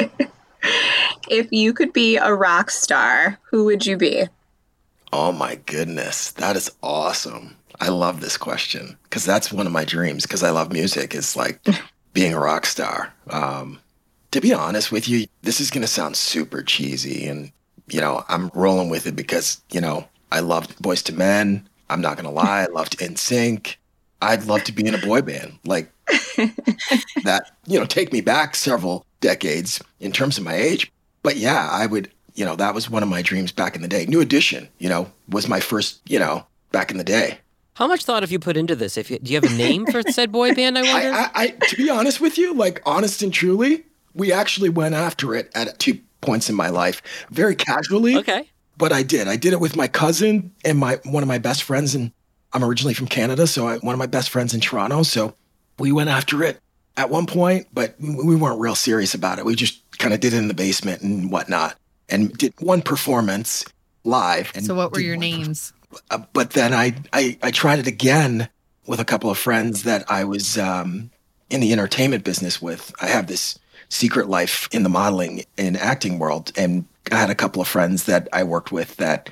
if 1.28 1.50
you 1.50 1.72
could 1.72 1.92
be 1.92 2.16
a 2.16 2.32
rock 2.32 2.70
star, 2.70 3.38
who 3.50 3.64
would 3.64 3.86
you 3.86 3.96
be? 3.96 4.26
Oh 5.12 5.32
my 5.32 5.56
goodness, 5.66 6.30
that 6.32 6.56
is 6.56 6.70
awesome. 6.82 7.56
I 7.80 7.88
love 7.88 8.20
this 8.20 8.36
question 8.36 8.96
because 9.04 9.24
that's 9.24 9.52
one 9.52 9.66
of 9.66 9.72
my 9.72 9.84
dreams 9.84 10.24
because 10.24 10.42
I 10.42 10.50
love 10.50 10.72
music. 10.72 11.14
It's 11.14 11.34
like 11.34 11.60
being 12.12 12.34
a 12.34 12.40
rock 12.40 12.66
star. 12.66 13.12
Um, 13.28 13.80
to 14.30 14.40
be 14.40 14.52
honest 14.52 14.92
with 14.92 15.08
you, 15.08 15.26
this 15.42 15.60
is 15.60 15.70
going 15.70 15.82
to 15.82 15.88
sound 15.88 16.16
super 16.16 16.62
cheesy. 16.62 17.26
And, 17.26 17.50
you 17.88 18.00
know, 18.00 18.24
I'm 18.28 18.50
rolling 18.54 18.90
with 18.90 19.06
it 19.06 19.16
because, 19.16 19.62
you 19.72 19.80
know, 19.80 20.06
I 20.30 20.40
loved 20.40 20.76
Boyz 20.78 21.08
II 21.10 21.16
Men. 21.16 21.68
I'm 21.88 22.00
not 22.00 22.16
gonna 22.16 22.30
lie, 22.30 22.62
I 22.62 22.66
loved 22.72 22.98
NSYNC. 22.98 23.76
I'd 24.22 24.44
love 24.44 24.62
to 24.64 24.72
be 24.72 24.86
in 24.86 24.94
a 24.94 24.98
boy 24.98 25.22
band. 25.22 25.58
Like 25.64 25.90
that, 27.24 27.50
you 27.66 27.78
know, 27.78 27.86
take 27.86 28.12
me 28.12 28.20
back 28.20 28.54
several 28.54 29.04
decades 29.20 29.82
in 29.98 30.12
terms 30.12 30.38
of 30.38 30.44
my 30.44 30.54
age. 30.54 30.92
But 31.22 31.36
yeah, 31.36 31.68
I 31.70 31.86
would, 31.86 32.10
you 32.40 32.46
know, 32.46 32.56
that 32.56 32.74
was 32.74 32.88
one 32.88 33.02
of 33.02 33.08
my 33.08 33.22
dreams 33.22 33.52
back 33.52 33.76
in 33.76 33.82
the 33.82 33.88
day. 33.88 34.06
New 34.06 34.20
Edition, 34.20 34.68
you 34.78 34.88
know, 34.88 35.12
was 35.28 35.46
my 35.46 35.60
first, 35.60 36.00
you 36.08 36.18
know, 36.18 36.46
back 36.72 36.90
in 36.90 36.96
the 36.96 37.04
day. 37.04 37.38
How 37.74 37.86
much 37.86 38.04
thought 38.04 38.22
have 38.22 38.32
you 38.32 38.38
put 38.38 38.56
into 38.56 38.74
this? 38.74 38.96
If 38.96 39.10
you, 39.10 39.18
do 39.18 39.32
you 39.32 39.40
have 39.40 39.50
a 39.50 39.54
name 39.54 39.86
for 39.86 40.02
said 40.02 40.32
boy 40.32 40.54
band? 40.54 40.76
I 40.76 40.82
wonder. 40.92 41.12
I, 41.12 41.20
I, 41.20 41.30
I, 41.34 41.48
to 41.48 41.76
be 41.76 41.88
honest 41.88 42.20
with 42.20 42.38
you, 42.38 42.54
like 42.54 42.82
honest 42.84 43.22
and 43.22 43.32
truly, 43.32 43.84
we 44.14 44.32
actually 44.32 44.70
went 44.70 44.94
after 44.94 45.34
it 45.34 45.50
at 45.54 45.78
two 45.78 46.00
points 46.20 46.50
in 46.50 46.56
my 46.56 46.68
life, 46.68 47.02
very 47.30 47.54
casually. 47.54 48.16
Okay 48.16 48.48
but 48.80 48.92
I 48.92 49.02
did. 49.02 49.28
I 49.28 49.36
did 49.36 49.52
it 49.52 49.60
with 49.60 49.76
my 49.76 49.86
cousin 49.86 50.52
and 50.64 50.78
my 50.78 50.98
one 51.04 51.22
of 51.22 51.28
my 51.28 51.36
best 51.36 51.62
friends, 51.62 51.94
and 51.94 52.12
I'm 52.54 52.64
originally 52.64 52.94
from 52.94 53.06
Canada, 53.06 53.46
so 53.46 53.68
I, 53.68 53.76
one 53.76 53.94
of 53.94 53.98
my 53.98 54.06
best 54.06 54.30
friends 54.30 54.54
in 54.54 54.60
Toronto. 54.60 55.02
So 55.02 55.34
we 55.78 55.92
went 55.92 56.08
after 56.08 56.42
it 56.42 56.58
at 56.96 57.10
one 57.10 57.26
point, 57.26 57.68
but 57.72 57.94
we 58.00 58.34
weren't 58.34 58.58
real 58.58 58.74
serious 58.74 59.14
about 59.14 59.38
it. 59.38 59.44
We 59.44 59.54
just 59.54 59.98
kind 59.98 60.14
of 60.14 60.20
did 60.20 60.32
it 60.32 60.38
in 60.38 60.48
the 60.48 60.54
basement 60.54 61.02
and 61.02 61.30
whatnot, 61.30 61.76
and 62.10 62.32
did 62.36 62.54
one 62.60 62.82
performance 62.82 63.64
live. 64.04 64.52
so 64.60 64.74
what 64.74 64.92
were 64.92 65.00
your 65.00 65.16
names? 65.16 65.72
uh, 66.10 66.18
but 66.32 66.50
then 66.50 66.72
I, 66.72 66.94
I 67.12 67.38
I 67.42 67.50
tried 67.50 67.78
it 67.78 67.86
again 67.86 68.48
with 68.86 69.00
a 69.00 69.04
couple 69.04 69.30
of 69.30 69.38
friends 69.38 69.84
that 69.84 70.04
I 70.10 70.24
was 70.24 70.58
um, 70.58 71.10
in 71.48 71.60
the 71.60 71.72
entertainment 71.72 72.24
business 72.24 72.60
with. 72.60 72.92
I 73.00 73.06
have 73.06 73.26
this 73.26 73.58
secret 73.88 74.28
life 74.28 74.68
in 74.72 74.82
the 74.82 74.88
modeling 74.88 75.44
and 75.58 75.76
acting 75.76 76.18
world, 76.18 76.52
and 76.56 76.84
I 77.10 77.16
had 77.16 77.30
a 77.30 77.34
couple 77.34 77.60
of 77.60 77.68
friends 77.68 78.04
that 78.04 78.28
I 78.32 78.44
worked 78.44 78.72
with 78.72 78.96
that 78.96 79.30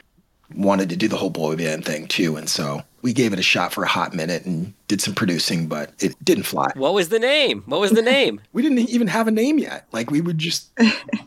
wanted 0.55 0.89
to 0.91 0.97
do 0.97 1.09
the 1.09 1.17
whole 1.17 1.31
boy 1.31 1.57
band 1.57 1.85
thing 1.85 2.07
too. 2.07 2.37
And 2.37 2.49
so 2.49 2.83
we 3.03 3.13
gave 3.13 3.33
it 3.33 3.39
a 3.39 3.43
shot 3.43 3.73
for 3.73 3.85
a 3.85 3.89
hot 3.89 4.15
minute 4.15 4.45
and 4.45 4.75
did 4.89 5.01
some 5.01 5.15
producing, 5.15 5.67
but 5.67 5.93
it 6.01 6.15
didn't 6.25 6.45
fly. 6.45 6.71
What 6.75 6.95
was 6.95 7.09
the 7.09 7.19
name? 7.19 7.63
What 7.67 7.81
was 7.81 7.93
the 7.93 8.03
name? 8.03 8.41
we 8.53 8.63
didn't 8.63 8.79
even 8.91 9.07
have 9.07 9.29
a 9.29 9.31
name 9.31 9.59
yet. 9.59 9.87
Like 9.93 10.11
we 10.11 10.21
would 10.21 10.39
just, 10.39 10.71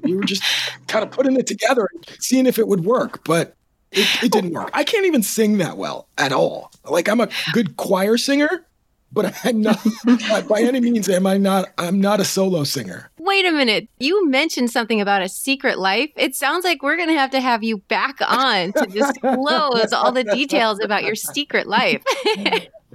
we 0.02 0.16
were 0.16 0.24
just 0.24 0.44
kind 0.88 1.04
of 1.04 1.12
putting 1.12 1.36
it 1.38 1.48
together 1.48 1.88
and 1.94 2.06
seeing 2.20 2.46
if 2.46 2.60
it 2.60 2.68
would 2.68 2.84
work, 2.84 3.24
but 3.24 3.56
it, 3.92 4.24
it 4.24 4.32
didn't 4.32 4.52
work. 4.52 4.70
I 4.74 4.84
can't 4.84 5.06
even 5.06 5.24
sing 5.24 5.58
that 5.60 5.78
well 5.78 6.08
at 6.18 6.32
all. 6.32 6.72
Like 6.86 7.08
I'm 7.08 7.22
a 7.22 7.30
good 7.54 7.78
choir 7.78 8.18
singer, 8.18 8.66
but 9.14 9.36
I'm 9.44 9.62
not 9.62 9.80
by 10.48 10.62
any 10.62 10.80
means 10.80 11.10
am 11.10 11.28
I 11.28 11.38
not 11.38 11.70
I'm 11.78 12.00
not 12.00 12.20
a 12.20 12.26
solo 12.26 12.64
singer. 12.64 13.12
Wait 13.20 13.46
a 13.46 13.52
minute. 13.52 13.88
You 14.00 14.28
mentioned 14.30 14.72
something 14.72 15.02
about 15.02 15.22
a 15.22 15.30
secret 15.30 15.78
life. 15.78 16.10
It 16.16 16.36
sounds 16.36 16.64
like 16.64 16.82
we're 16.82 16.98
going 16.98 17.10
to 17.10 17.16
have 17.16 17.32
to 17.32 17.42
have 17.42 17.64
you 17.64 17.78
back 17.78 18.18
on 18.22 18.74
to 18.74 18.86
disclose 18.86 19.94
all 19.94 20.12
the 20.12 20.24
details 20.24 20.80
about 20.84 21.04
your 21.04 21.16
secret 21.16 21.68
life. 21.68 22.04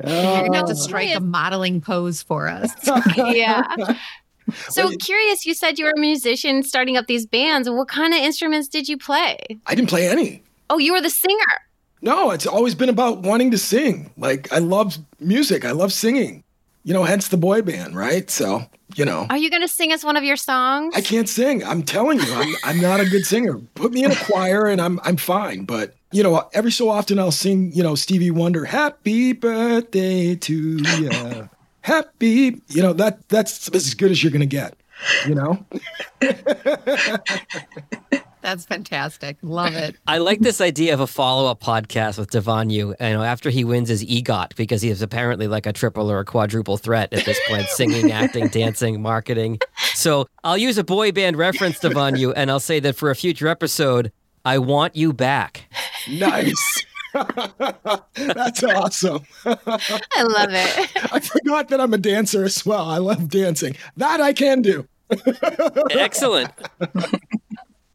You're 0.04 0.12
going 0.40 0.52
to 0.52 0.58
have 0.58 0.66
to 0.66 0.72
oh. 0.72 0.74
strike 0.74 1.14
a 1.14 1.20
modeling 1.20 1.80
pose 1.80 2.22
for 2.22 2.48
us. 2.48 2.70
yeah. 3.16 3.64
So 4.68 4.90
curious, 4.96 5.46
you 5.46 5.54
said 5.54 5.78
you 5.78 5.86
were 5.86 5.94
a 5.96 6.00
musician 6.00 6.62
starting 6.62 6.96
up 6.96 7.06
these 7.06 7.26
bands. 7.26 7.68
What 7.68 7.88
kind 7.88 8.12
of 8.12 8.20
instruments 8.20 8.68
did 8.68 8.88
you 8.88 8.98
play? 8.98 9.38
I 9.66 9.74
didn't 9.74 9.88
play 9.88 10.08
any. 10.08 10.42
Oh, 10.68 10.78
you 10.78 10.92
were 10.92 11.00
the 11.00 11.10
singer. 11.10 11.38
No, 12.02 12.30
it's 12.30 12.46
always 12.46 12.74
been 12.74 12.88
about 12.88 13.22
wanting 13.22 13.50
to 13.50 13.58
sing. 13.58 14.10
Like 14.16 14.52
I 14.52 14.58
love 14.58 14.96
music. 15.20 15.64
I 15.64 15.72
love 15.72 15.92
singing. 15.92 16.42
You 16.84 16.94
know, 16.94 17.04
hence 17.04 17.28
the 17.28 17.36
boy 17.36 17.62
band, 17.62 17.96
right? 17.96 18.30
So, 18.30 18.62
you 18.94 19.04
know. 19.04 19.26
Are 19.28 19.36
you 19.36 19.50
going 19.50 19.62
to 19.62 19.68
sing 19.68 19.92
us 19.92 20.04
one 20.04 20.16
of 20.16 20.22
your 20.22 20.36
songs? 20.36 20.94
I 20.96 21.00
can't 21.00 21.28
sing. 21.28 21.64
I'm 21.64 21.82
telling 21.82 22.20
you, 22.20 22.32
I'm, 22.32 22.54
I'm 22.62 22.80
not 22.80 23.00
a 23.00 23.06
good 23.06 23.26
singer. 23.26 23.58
Put 23.74 23.92
me 23.92 24.04
in 24.04 24.12
a 24.12 24.14
choir 24.14 24.66
and 24.66 24.80
I'm 24.80 25.00
I'm 25.02 25.16
fine, 25.16 25.64
but 25.64 25.94
you 26.12 26.22
know, 26.22 26.48
every 26.52 26.70
so 26.70 26.88
often 26.88 27.18
I'll 27.18 27.32
sing, 27.32 27.72
you 27.72 27.82
know, 27.82 27.94
Stevie 27.94 28.30
Wonder, 28.30 28.64
"Happy 28.64 29.32
Birthday 29.32 30.36
to 30.36 30.54
you." 30.54 31.48
Happy, 31.80 32.60
you 32.68 32.82
know 32.82 32.92
that 32.94 33.28
that's 33.28 33.68
as 33.68 33.94
good 33.94 34.10
as 34.10 34.22
you're 34.22 34.32
gonna 34.32 34.46
get. 34.46 34.74
You 35.26 35.34
know. 35.34 35.66
That's 38.46 38.64
fantastic. 38.64 39.38
Love 39.42 39.74
it. 39.74 39.96
I 40.06 40.18
like 40.18 40.38
this 40.38 40.60
idea 40.60 40.94
of 40.94 41.00
a 41.00 41.08
follow-up 41.08 41.60
podcast 41.60 42.16
with 42.16 42.30
Davaughnu, 42.30 42.70
you 42.70 42.94
know, 43.00 43.24
after 43.24 43.50
he 43.50 43.64
wins 43.64 43.88
his 43.88 44.04
EGOT, 44.04 44.54
because 44.54 44.80
he 44.82 44.88
is 44.88 45.02
apparently 45.02 45.48
like 45.48 45.66
a 45.66 45.72
triple 45.72 46.08
or 46.08 46.20
a 46.20 46.24
quadruple 46.24 46.76
threat 46.76 47.12
at 47.12 47.24
this 47.24 47.40
point, 47.48 47.66
singing, 47.70 48.12
acting, 48.12 48.46
dancing, 48.46 49.02
marketing. 49.02 49.58
So 49.94 50.28
I'll 50.44 50.56
use 50.56 50.78
a 50.78 50.84
boy 50.84 51.10
band 51.10 51.36
reference, 51.36 51.80
Davaughnu, 51.80 52.34
and 52.36 52.48
I'll 52.48 52.60
say 52.60 52.78
that 52.78 52.94
for 52.94 53.10
a 53.10 53.16
future 53.16 53.48
episode, 53.48 54.12
I 54.44 54.58
want 54.58 54.94
you 54.94 55.12
back. 55.12 55.64
Nice. 56.08 56.86
That's 57.14 58.62
awesome. 58.62 59.24
I 59.44 60.22
love 60.22 60.50
it. 60.52 61.12
I 61.12 61.18
forgot 61.18 61.66
that 61.70 61.80
I'm 61.80 61.92
a 61.92 61.98
dancer 61.98 62.44
as 62.44 62.64
well. 62.64 62.88
I 62.88 62.98
love 62.98 63.28
dancing. 63.28 63.74
That 63.96 64.20
I 64.20 64.32
can 64.32 64.62
do. 64.62 64.86
Excellent. 65.90 66.52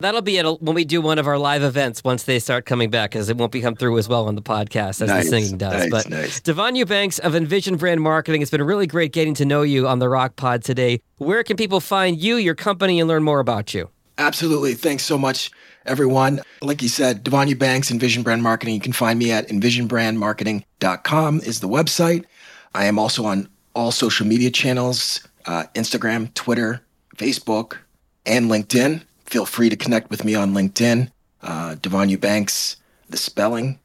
That'll 0.01 0.21
be 0.21 0.37
at 0.39 0.45
a, 0.45 0.53
when 0.53 0.75
we 0.75 0.85
do 0.85 1.01
one 1.01 1.17
of 1.19 1.27
our 1.27 1.37
live 1.37 1.63
events 1.63 2.03
once 2.03 2.23
they 2.23 2.39
start 2.39 2.65
coming 2.65 2.89
back, 2.89 3.11
because 3.11 3.29
it 3.29 3.37
won't 3.37 3.51
be 3.51 3.61
come 3.61 3.75
through 3.75 3.97
as 3.97 4.09
well 4.09 4.27
on 4.27 4.35
the 4.35 4.41
podcast 4.41 5.01
as 5.01 5.07
Nice, 5.07 5.23
the 5.25 5.29
singing 5.29 5.57
does. 5.57 5.73
nice, 5.73 5.89
but 5.89 6.09
nice. 6.09 6.39
Davaughnu 6.41 6.87
Banks 6.87 7.19
of 7.19 7.35
Envision 7.35 7.77
Brand 7.77 8.01
Marketing, 8.01 8.41
it's 8.41 8.51
been 8.51 8.63
really 8.63 8.87
great 8.87 9.13
getting 9.13 9.33
to 9.35 9.45
know 9.45 9.61
you 9.61 9.87
on 9.87 9.99
the 9.99 10.09
Rock 10.09 10.35
Pod 10.35 10.63
today. 10.63 11.01
Where 11.17 11.43
can 11.43 11.55
people 11.57 11.79
find 11.79 12.19
you, 12.19 12.35
your 12.35 12.55
company, 12.55 12.99
and 12.99 13.07
learn 13.07 13.23
more 13.23 13.39
about 13.39 13.73
you? 13.73 13.89
Absolutely. 14.17 14.73
Thanks 14.75 15.03
so 15.03 15.17
much, 15.17 15.49
everyone. 15.85 16.41
Like 16.61 16.81
you 16.81 16.89
said, 16.89 17.23
Davaughnu 17.23 17.57
Banks, 17.57 17.89
Envision 17.89 18.23
Brand 18.23 18.43
Marketing. 18.43 18.75
You 18.75 18.81
can 18.81 18.93
find 18.93 19.17
me 19.17 19.31
at 19.31 19.47
envisionbrandmarketing.com 19.47 21.39
is 21.41 21.59
the 21.59 21.67
website. 21.67 22.25
I 22.73 22.85
am 22.85 22.99
also 22.99 23.25
on 23.25 23.49
all 23.75 23.91
social 23.91 24.25
media 24.27 24.49
channels, 24.51 25.27
uh, 25.45 25.63
Instagram, 25.75 26.33
Twitter, 26.33 26.81
Facebook, 27.15 27.77
and 28.25 28.49
LinkedIn. 28.49 29.01
Feel 29.31 29.45
free 29.45 29.69
to 29.69 29.77
connect 29.77 30.09
with 30.09 30.25
me 30.25 30.35
on 30.35 30.53
LinkedIn. 30.53 31.09
Uh, 31.41 31.75
Davaughnu 31.75 32.19
Banks, 32.19 32.75
the 33.09 33.15
spelling, 33.15 33.79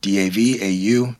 D-A-V-A-U-G-H-N-U, 0.00 1.16